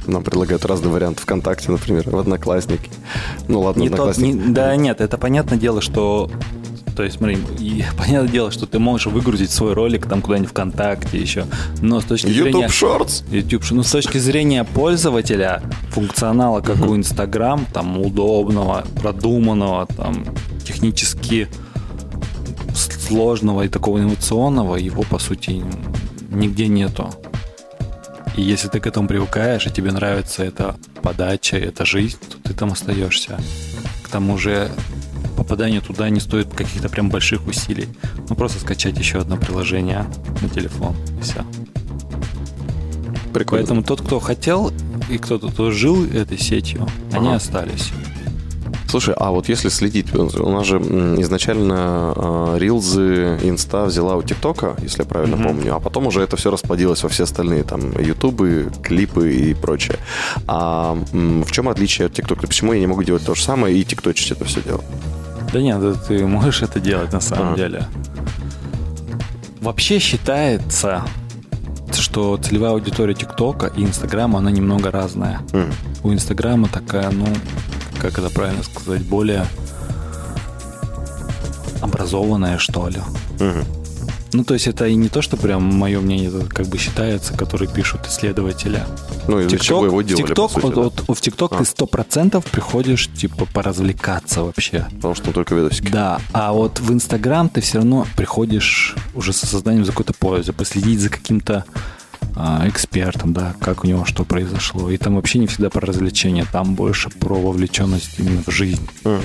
Нам 0.07 0.23
предлагают 0.23 0.65
разные 0.65 0.91
варианты 0.91 1.21
ВКонтакте, 1.21 1.71
например, 1.71 2.09
в 2.09 2.17
Одноклассники. 2.17 2.89
Ну 3.47 3.61
ладно, 3.61 3.81
не 3.81 3.87
Одноклассники. 3.87 4.37
Тот, 4.37 4.47
не, 4.47 4.53
да 4.53 4.75
нет, 4.75 5.01
это 5.01 5.17
понятное 5.17 5.57
дело, 5.57 5.81
что 5.81 6.29
то 6.95 7.01
есть, 7.03 7.17
смотри, 7.17 7.37
и, 7.59 7.83
понятное 7.97 8.31
дело, 8.31 8.51
что 8.51 8.65
ты 8.65 8.79
можешь 8.79 9.07
выгрузить 9.07 9.51
свой 9.51 9.73
ролик 9.73 10.07
там 10.07 10.21
куда-нибудь 10.21 10.51
ВКонтакте 10.51 11.17
еще, 11.17 11.45
но 11.81 12.01
с 12.01 12.05
точки 12.05 12.27
YouTube 12.27 12.51
зрения... 12.51 12.67
Shorts. 12.67 13.23
YouTube 13.31 13.63
Ну, 13.71 13.83
с 13.83 13.91
точки 13.91 14.17
зрения 14.17 14.63
пользователя, 14.63 15.63
функционала, 15.89 16.61
как 16.61 16.77
uh-huh. 16.77 16.89
у 16.89 16.95
Instagram, 16.95 17.65
там, 17.73 17.99
удобного, 17.99 18.85
продуманного, 19.01 19.87
там, 19.87 20.23
технически 20.63 21.47
сложного 22.75 23.63
и 23.63 23.67
такого 23.67 23.99
инновационного, 23.99 24.75
его, 24.75 25.03
по 25.03 25.19
сути, 25.19 25.63
нигде 26.29 26.67
нету. 26.67 27.09
И 28.35 28.41
если 28.41 28.67
ты 28.67 28.79
к 28.79 28.87
этому 28.87 29.07
привыкаешь, 29.07 29.67
и 29.67 29.71
тебе 29.71 29.91
нравится 29.91 30.43
эта 30.43 30.75
подача, 31.01 31.57
эта 31.57 31.85
жизнь, 31.85 32.17
то 32.29 32.37
ты 32.49 32.53
там 32.53 32.71
остаешься. 32.71 33.37
К 34.03 34.09
тому 34.09 34.37
же 34.37 34.71
попадание 35.37 35.81
туда 35.81 36.09
не 36.09 36.19
стоит 36.19 36.53
каких-то 36.53 36.89
прям 36.89 37.09
больших 37.09 37.45
усилий. 37.47 37.87
Ну, 38.29 38.35
просто 38.35 38.59
скачать 38.59 38.97
еще 38.97 39.19
одно 39.19 39.37
приложение 39.37 40.05
на 40.41 40.49
телефон, 40.49 40.95
и 41.19 41.21
все. 41.21 41.45
Прикольно. 43.33 43.63
Поэтому 43.63 43.83
тот, 43.83 44.01
кто 44.01 44.19
хотел, 44.19 44.71
и 45.09 45.17
кто-то, 45.17 45.49
кто 45.49 45.71
жил 45.71 46.05
этой 46.05 46.37
сетью, 46.37 46.87
ага. 47.11 47.19
они 47.19 47.33
остались. 47.33 47.91
Слушай, 48.93 49.15
а 49.17 49.31
вот 49.31 49.49
если 49.49 49.69
следить, 49.69 50.13
у 50.13 50.49
нас 50.51 50.67
же 50.67 50.77
изначально 50.77 52.13
э, 52.15 52.57
рилзы 52.59 53.39
инста 53.41 53.85
взяла 53.85 54.15
у 54.17 54.21
ТикТока, 54.21 54.75
если 54.83 55.01
я 55.01 55.05
правильно 55.05 55.33
mm-hmm. 55.33 55.47
помню, 55.47 55.75
а 55.75 55.79
потом 55.79 56.05
уже 56.05 56.21
это 56.21 56.37
все 56.37 56.51
расплодилось 56.51 57.01
во 57.01 57.09
все 57.09 57.23
остальные, 57.23 57.63
там, 57.63 57.99
ютубы, 57.99 58.71
клипы 58.83 59.33
и 59.33 59.55
прочее. 59.55 59.97
А 60.45 60.95
в 61.11 61.51
чем 61.51 61.69
отличие 61.69 62.05
от 62.05 62.13
ТикТока? 62.13 62.45
Почему 62.45 62.73
я 62.73 62.79
не 62.79 62.85
могу 62.85 63.01
делать 63.01 63.25
то 63.25 63.33
же 63.33 63.41
самое 63.41 63.75
и 63.75 63.83
тикточить 63.83 64.29
это 64.29 64.45
все 64.45 64.61
дело? 64.61 64.83
Да 65.51 65.59
нет, 65.59 65.81
ты 66.07 66.27
можешь 66.27 66.61
это 66.61 66.79
делать 66.79 67.11
на 67.13 67.19
самом 67.19 67.53
а. 67.55 67.57
деле. 67.57 67.87
Вообще 69.59 69.97
считается, 69.97 71.03
что 71.91 72.37
целевая 72.37 72.73
аудитория 72.73 73.15
ТикТока 73.15 73.71
и 73.75 73.83
Инстаграма, 73.83 74.37
она 74.37 74.51
немного 74.51 74.91
разная. 74.91 75.39
Mm. 75.51 75.73
У 76.03 76.13
Инстаграма 76.13 76.67
такая, 76.67 77.09
ну, 77.09 77.25
как 78.03 78.19
это 78.19 78.29
правильно 78.29 78.63
сказать, 78.63 79.01
более 79.01 79.47
образованная, 81.81 82.57
что 82.57 82.89
ли. 82.89 82.99
Mm. 83.39 83.65
Ну, 84.33 84.43
то 84.43 84.55
есть 84.55 84.67
это 84.67 84.87
и 84.87 84.95
не 84.95 85.07
то, 85.07 85.21
что 85.21 85.37
прям 85.37 85.63
мое 85.63 86.01
мнение, 86.01 86.27
это 86.27 86.45
как 86.45 86.65
бы 86.65 86.77
считается, 86.77 87.33
которые 87.33 87.71
пишут 87.71 88.07
исследователи. 88.07 88.83
Ну, 89.27 89.39
из-за 89.39 89.57
чего 89.57 89.85
его 89.85 90.01
делали, 90.01 90.33
TikTok, 90.33 90.51
сути, 90.51 90.63
вот, 90.63 90.75
да? 90.75 91.03
вот, 91.07 91.17
в 91.17 91.21
ТикТок 91.21 91.53
а. 91.53 91.57
ты 91.57 91.65
сто 91.65 91.85
процентов 91.85 92.43
приходишь, 92.45 93.07
типа, 93.13 93.45
поразвлекаться 93.45 94.43
вообще. 94.43 94.87
Потому 94.95 95.15
что 95.15 95.31
только 95.31 95.55
видосики. 95.55 95.89
Да, 95.89 96.19
а 96.33 96.51
вот 96.51 96.79
в 96.79 96.91
Инстаграм 96.91 97.47
ты 97.47 97.61
все 97.61 97.77
равно 97.77 98.05
приходишь 98.17 98.95
уже 99.13 99.31
со 99.31 99.45
созданием 99.45 99.85
за 99.85 99.91
какой-то 99.91 100.13
пользы, 100.13 100.51
последить 100.51 100.99
за 100.99 101.09
каким-то 101.09 101.63
экспертом, 102.35 103.33
да, 103.33 103.55
как 103.59 103.83
у 103.83 103.87
него 103.87 104.05
что 104.05 104.23
произошло. 104.23 104.89
И 104.89 104.97
там 104.97 105.15
вообще 105.15 105.39
не 105.39 105.47
всегда 105.47 105.69
про 105.69 105.85
развлечения, 105.85 106.45
там 106.51 106.75
больше 106.75 107.09
про 107.09 107.35
вовлеченность 107.35 108.19
именно 108.19 108.43
в 108.45 108.51
жизнь. 108.51 108.87
Угу. 109.03 109.21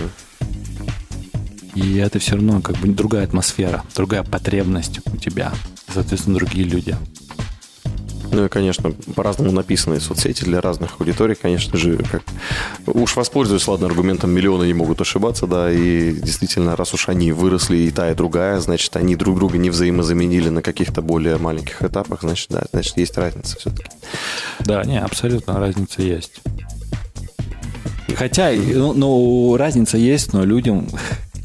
И 1.75 1.97
это 1.97 2.19
все 2.19 2.33
равно 2.33 2.61
как 2.61 2.77
бы 2.79 2.89
другая 2.89 3.25
атмосфера, 3.25 3.85
другая 3.95 4.25
потребность 4.25 5.01
у 5.07 5.17
тебя, 5.17 5.53
соответственно, 5.93 6.37
другие 6.37 6.65
люди. 6.65 6.97
Ну 8.31 8.45
и, 8.45 8.49
конечно, 8.49 8.93
по-разному 9.15 9.53
написанные 9.53 10.01
соцсети 10.01 10.45
для 10.45 10.61
разных 10.61 11.01
аудиторий, 11.01 11.35
конечно 11.35 11.79
же, 11.79 11.99
как... 11.99 12.23
уж 12.87 13.17
воспользуюсь, 13.17 13.67
ладно, 13.67 13.87
аргументом 13.87 14.31
миллионы 14.31 14.65
не 14.65 14.75
могут 14.75 15.01
ошибаться, 15.01 15.47
да, 15.47 15.71
и 15.71 16.13
действительно, 16.13 16.77
раз 16.77 16.93
уж 16.93 17.09
они 17.09 17.33
выросли 17.33 17.79
и 17.79 17.91
та, 17.91 18.11
и 18.11 18.15
другая, 18.15 18.61
значит, 18.61 18.95
они 18.97 19.17
друг 19.17 19.37
друга 19.37 19.57
не 19.57 19.71
взаимозаменили 19.71 20.51
на 20.51 20.63
каких-то 20.63 21.01
более 21.01 21.39
маленьких 21.39 21.83
этапах, 21.83 22.21
значит, 22.21 22.49
да, 22.51 22.65
значит, 22.73 22.99
есть 22.99 23.17
разница 23.17 23.57
все-таки. 23.57 23.91
Да, 24.61 24.85
не, 24.85 25.01
абсолютно 25.01 25.59
разница 25.59 26.03
есть. 26.03 26.41
Хотя, 28.15 28.51
ну, 28.53 28.93
ну, 28.93 29.57
разница 29.57 29.97
есть, 29.97 30.33
но 30.33 30.45
людям 30.45 30.89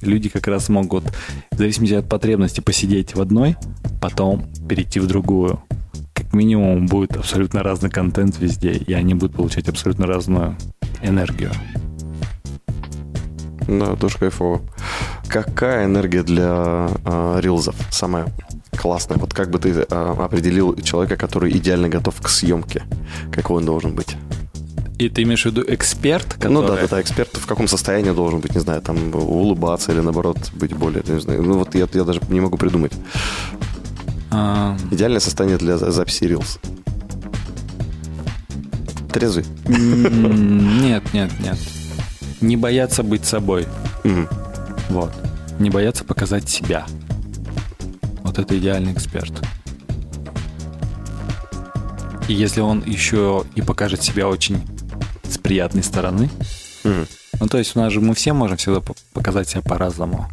люди 0.01 0.29
как 0.29 0.47
раз 0.47 0.69
могут, 0.69 1.05
в 1.51 1.57
зависимости 1.57 1.93
от 1.93 2.09
потребности, 2.09 2.61
посидеть 2.61 3.15
в 3.15 3.21
одной, 3.21 3.55
потом 4.01 4.49
перейти 4.67 4.99
в 4.99 5.07
другую. 5.07 5.61
Как 6.33 6.39
минимум 6.39 6.87
будет 6.87 7.15
абсолютно 7.15 7.61
разный 7.61 7.91
контент 7.91 8.39
везде, 8.39 8.71
и 8.71 8.91
они 8.93 9.13
будут 9.13 9.35
получать 9.35 9.69
абсолютно 9.69 10.07
разную 10.07 10.57
энергию. 11.03 11.51
Да, 13.67 13.95
тоже 13.95 14.17
кайфово. 14.17 14.61
Какая 15.27 15.85
энергия 15.85 16.23
для 16.23 16.89
э, 17.05 17.39
рилзов 17.39 17.75
самая 17.91 18.25
классная? 18.75 19.19
Вот 19.19 19.31
как 19.31 19.51
бы 19.51 19.59
ты 19.59 19.69
э, 19.69 19.83
определил 19.87 20.75
человека, 20.77 21.17
который 21.17 21.51
идеально 21.51 21.87
готов 21.87 22.19
к 22.19 22.27
съемке? 22.27 22.81
Какой 23.31 23.57
он 23.57 23.65
должен 23.65 23.93
быть? 23.93 24.15
И 24.97 25.09
ты 25.09 25.21
имеешь 25.21 25.43
в 25.43 25.45
виду 25.45 25.63
эксперт? 25.67 26.33
Который... 26.33 26.51
Ну 26.51 26.61
да, 26.63 26.77
да, 26.77 26.87
да, 26.87 27.01
эксперт 27.01 27.29
в 27.37 27.45
каком 27.45 27.67
состоянии 27.67 28.09
должен 28.09 28.39
быть, 28.39 28.55
не 28.55 28.61
знаю, 28.61 28.81
там 28.81 29.13
улыбаться 29.13 29.91
или 29.91 29.99
наоборот 29.99 30.37
быть 30.53 30.73
более, 30.73 31.03
не 31.05 31.19
знаю, 31.19 31.43
ну 31.43 31.59
вот 31.59 31.75
я, 31.75 31.87
я 31.93 32.03
даже 32.03 32.21
не 32.29 32.41
могу 32.41 32.57
придумать. 32.57 32.93
А... 34.33 34.75
Идеальное 34.89 35.19
состояние 35.19 35.57
для 35.57 35.77
записи 35.77 36.23
Reels. 36.23 36.59
Трезвый? 39.11 39.45
Нет, 39.67 41.13
нет, 41.13 41.31
нет. 41.39 41.57
Не 42.41 42.57
бояться 42.57 43.03
быть 43.03 43.25
собой. 43.25 43.67
Вот. 44.89 45.13
Не 45.59 45.69
бояться 45.69 46.03
показать 46.03 46.49
себя. 46.49 46.85
Вот 48.23 48.39
это 48.39 48.57
идеальный 48.57 48.91
эксперт. 48.91 49.31
И 52.27 52.33
если 52.33 52.61
он 52.61 52.83
еще 52.85 53.45
и 53.53 53.61
покажет 53.61 54.01
себя 54.01 54.27
очень 54.27 54.61
с 55.23 55.37
приятной 55.37 55.83
стороны. 55.83 56.29
Mm. 56.83 57.07
Ну, 57.39 57.47
то 57.47 57.57
есть 57.59 57.75
у 57.75 57.79
нас 57.79 57.93
же 57.93 58.01
мы 58.01 58.15
все 58.15 58.33
можем 58.33 58.57
всегда 58.57 58.81
показать 59.13 59.49
себя 59.49 59.61
по-разному. 59.61 60.27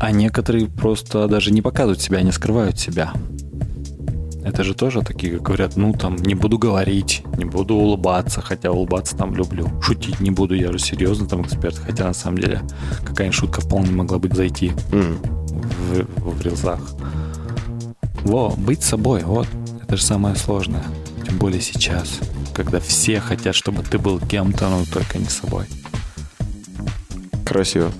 А 0.00 0.12
некоторые 0.12 0.66
просто 0.66 1.28
даже 1.28 1.52
не 1.52 1.60
показывают 1.60 2.00
себя, 2.00 2.18
они 2.18 2.32
скрывают 2.32 2.78
себя. 2.78 3.12
Это 4.42 4.64
же 4.64 4.74
тоже 4.74 5.02
такие, 5.02 5.34
как 5.34 5.42
говорят, 5.42 5.76
ну 5.76 5.92
там, 5.92 6.16
не 6.16 6.34
буду 6.34 6.58
говорить, 6.58 7.22
не 7.36 7.44
буду 7.44 7.74
улыбаться, 7.74 8.40
хотя 8.40 8.72
улыбаться 8.72 9.14
там 9.14 9.34
люблю. 9.34 9.68
Шутить 9.82 10.18
не 10.20 10.30
буду, 10.30 10.54
я 10.54 10.72
же 10.72 10.78
серьезно 10.78 11.26
там 11.28 11.42
эксперт, 11.42 11.76
хотя 11.76 12.04
на 12.04 12.14
самом 12.14 12.38
деле 12.38 12.62
какая-нибудь 13.04 13.38
шутка 13.38 13.60
вполне 13.60 13.90
могла 13.90 14.18
бы 14.18 14.34
зайти 14.34 14.72
М. 14.90 15.18
в, 15.18 16.32
в 16.32 16.42
рилсах. 16.42 16.80
Во, 18.22 18.48
быть 18.56 18.82
собой, 18.82 19.22
вот, 19.22 19.48
это 19.82 19.98
же 19.98 20.02
самое 20.02 20.34
сложное. 20.34 20.84
Тем 21.26 21.36
более 21.36 21.60
сейчас, 21.60 22.20
когда 22.54 22.80
все 22.80 23.20
хотят, 23.20 23.54
чтобы 23.54 23.82
ты 23.82 23.98
был 23.98 24.18
кем-то, 24.18 24.70
но 24.70 24.84
только 24.90 25.18
не 25.18 25.26
собой. 25.26 25.66
Красиво. 27.44 27.92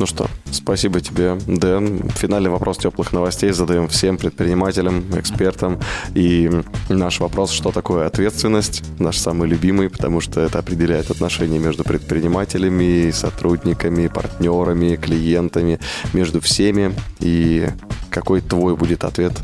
Ну 0.00 0.06
что, 0.06 0.26
спасибо 0.50 1.02
тебе, 1.02 1.36
Дэн. 1.46 2.08
Финальный 2.16 2.48
вопрос 2.48 2.78
теплых 2.78 3.12
новостей 3.12 3.52
задаем 3.52 3.86
всем 3.86 4.16
предпринимателям, 4.16 5.04
экспертам. 5.14 5.78
И 6.14 6.50
наш 6.88 7.20
вопрос, 7.20 7.50
что 7.50 7.70
такое 7.70 8.06
ответственность, 8.06 8.82
наш 8.98 9.18
самый 9.18 9.46
любимый, 9.46 9.90
потому 9.90 10.22
что 10.22 10.40
это 10.40 10.58
определяет 10.58 11.10
отношения 11.10 11.58
между 11.58 11.84
предпринимателями, 11.84 13.10
сотрудниками, 13.10 14.06
партнерами, 14.06 14.96
клиентами, 14.96 15.78
между 16.14 16.40
всеми. 16.40 16.94
И 17.18 17.68
какой 18.08 18.40
твой 18.40 18.76
будет 18.76 19.04
ответ 19.04 19.34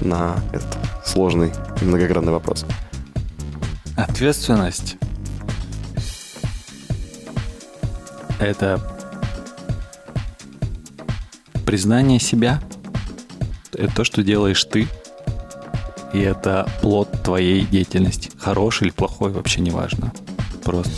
на 0.00 0.36
этот 0.52 0.78
сложный 1.04 1.50
многогранный 1.82 2.30
вопрос? 2.30 2.64
Ответственность– 3.96 4.96
это 8.38 8.93
признание 11.74 12.20
себя. 12.20 12.60
Это 13.72 13.92
то, 13.92 14.04
что 14.04 14.22
делаешь 14.22 14.62
ты. 14.62 14.86
И 16.12 16.20
это 16.20 16.68
плод 16.80 17.10
твоей 17.24 17.62
деятельности. 17.62 18.30
Хороший 18.38 18.84
или 18.84 18.90
плохой, 18.92 19.32
вообще 19.32 19.60
не 19.60 19.72
важно. 19.72 20.12
Просто 20.62 20.92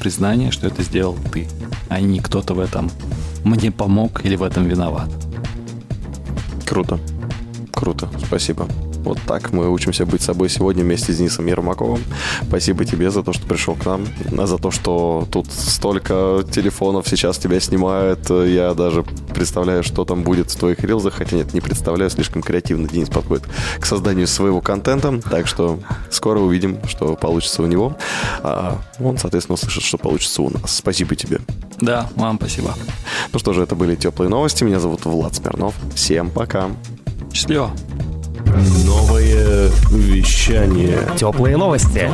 признание, 0.00 0.50
что 0.50 0.66
это 0.66 0.82
сделал 0.82 1.16
ты, 1.32 1.48
а 1.88 2.02
не 2.02 2.20
кто-то 2.20 2.52
в 2.52 2.60
этом 2.60 2.90
мне 3.42 3.72
помог 3.72 4.22
или 4.26 4.36
в 4.36 4.42
этом 4.42 4.68
виноват. 4.68 5.08
Круто. 6.66 7.00
Круто. 7.72 8.10
Спасибо. 8.26 8.68
Вот 9.04 9.18
так 9.26 9.52
мы 9.52 9.70
учимся 9.70 10.04
быть 10.04 10.22
собой 10.22 10.48
сегодня 10.48 10.84
вместе 10.84 11.12
с 11.12 11.16
Денисом 11.16 11.46
Ермаковым. 11.46 12.02
Спасибо 12.42 12.84
тебе 12.84 13.10
за 13.10 13.22
то, 13.22 13.32
что 13.32 13.46
пришел 13.46 13.74
к 13.74 13.86
нам, 13.86 14.06
за 14.46 14.58
то, 14.58 14.70
что 14.70 15.26
тут 15.30 15.50
столько 15.50 16.44
телефонов 16.50 17.08
сейчас 17.08 17.38
тебя 17.38 17.60
снимают. 17.60 18.28
Я 18.28 18.74
даже 18.74 19.04
представляю, 19.34 19.82
что 19.82 20.04
там 20.04 20.22
будет 20.22 20.50
в 20.50 20.56
твоих 20.56 20.80
рилзах, 20.80 21.14
хотя 21.14 21.36
нет, 21.36 21.54
не 21.54 21.60
представляю, 21.60 22.10
слишком 22.10 22.42
креативно 22.42 22.88
Денис 22.88 23.08
подходит 23.08 23.46
к 23.78 23.86
созданию 23.86 24.26
своего 24.26 24.60
контента, 24.60 25.20
так 25.30 25.46
что 25.46 25.78
скоро 26.10 26.40
увидим, 26.40 26.78
что 26.86 27.16
получится 27.16 27.62
у 27.62 27.66
него. 27.66 27.96
А 28.42 28.78
он, 29.00 29.16
соответственно, 29.16 29.54
услышит, 29.54 29.84
что 29.84 29.96
получится 29.96 30.42
у 30.42 30.50
нас. 30.50 30.76
Спасибо 30.76 31.16
тебе. 31.16 31.40
Да, 31.80 32.10
вам 32.16 32.36
спасибо. 32.36 32.74
Ну 33.32 33.38
что 33.38 33.52
же, 33.52 33.62
это 33.62 33.74
были 33.74 33.94
теплые 33.94 34.28
новости. 34.28 34.64
Меня 34.64 34.80
зовут 34.80 35.04
Влад 35.04 35.34
Смирнов. 35.34 35.74
Всем 35.94 36.30
пока. 36.30 36.70
Счастливо. 37.32 37.70
Новое 38.84 39.70
вещание. 39.90 40.98
Теплые 41.16 41.56
новости. 41.56 42.08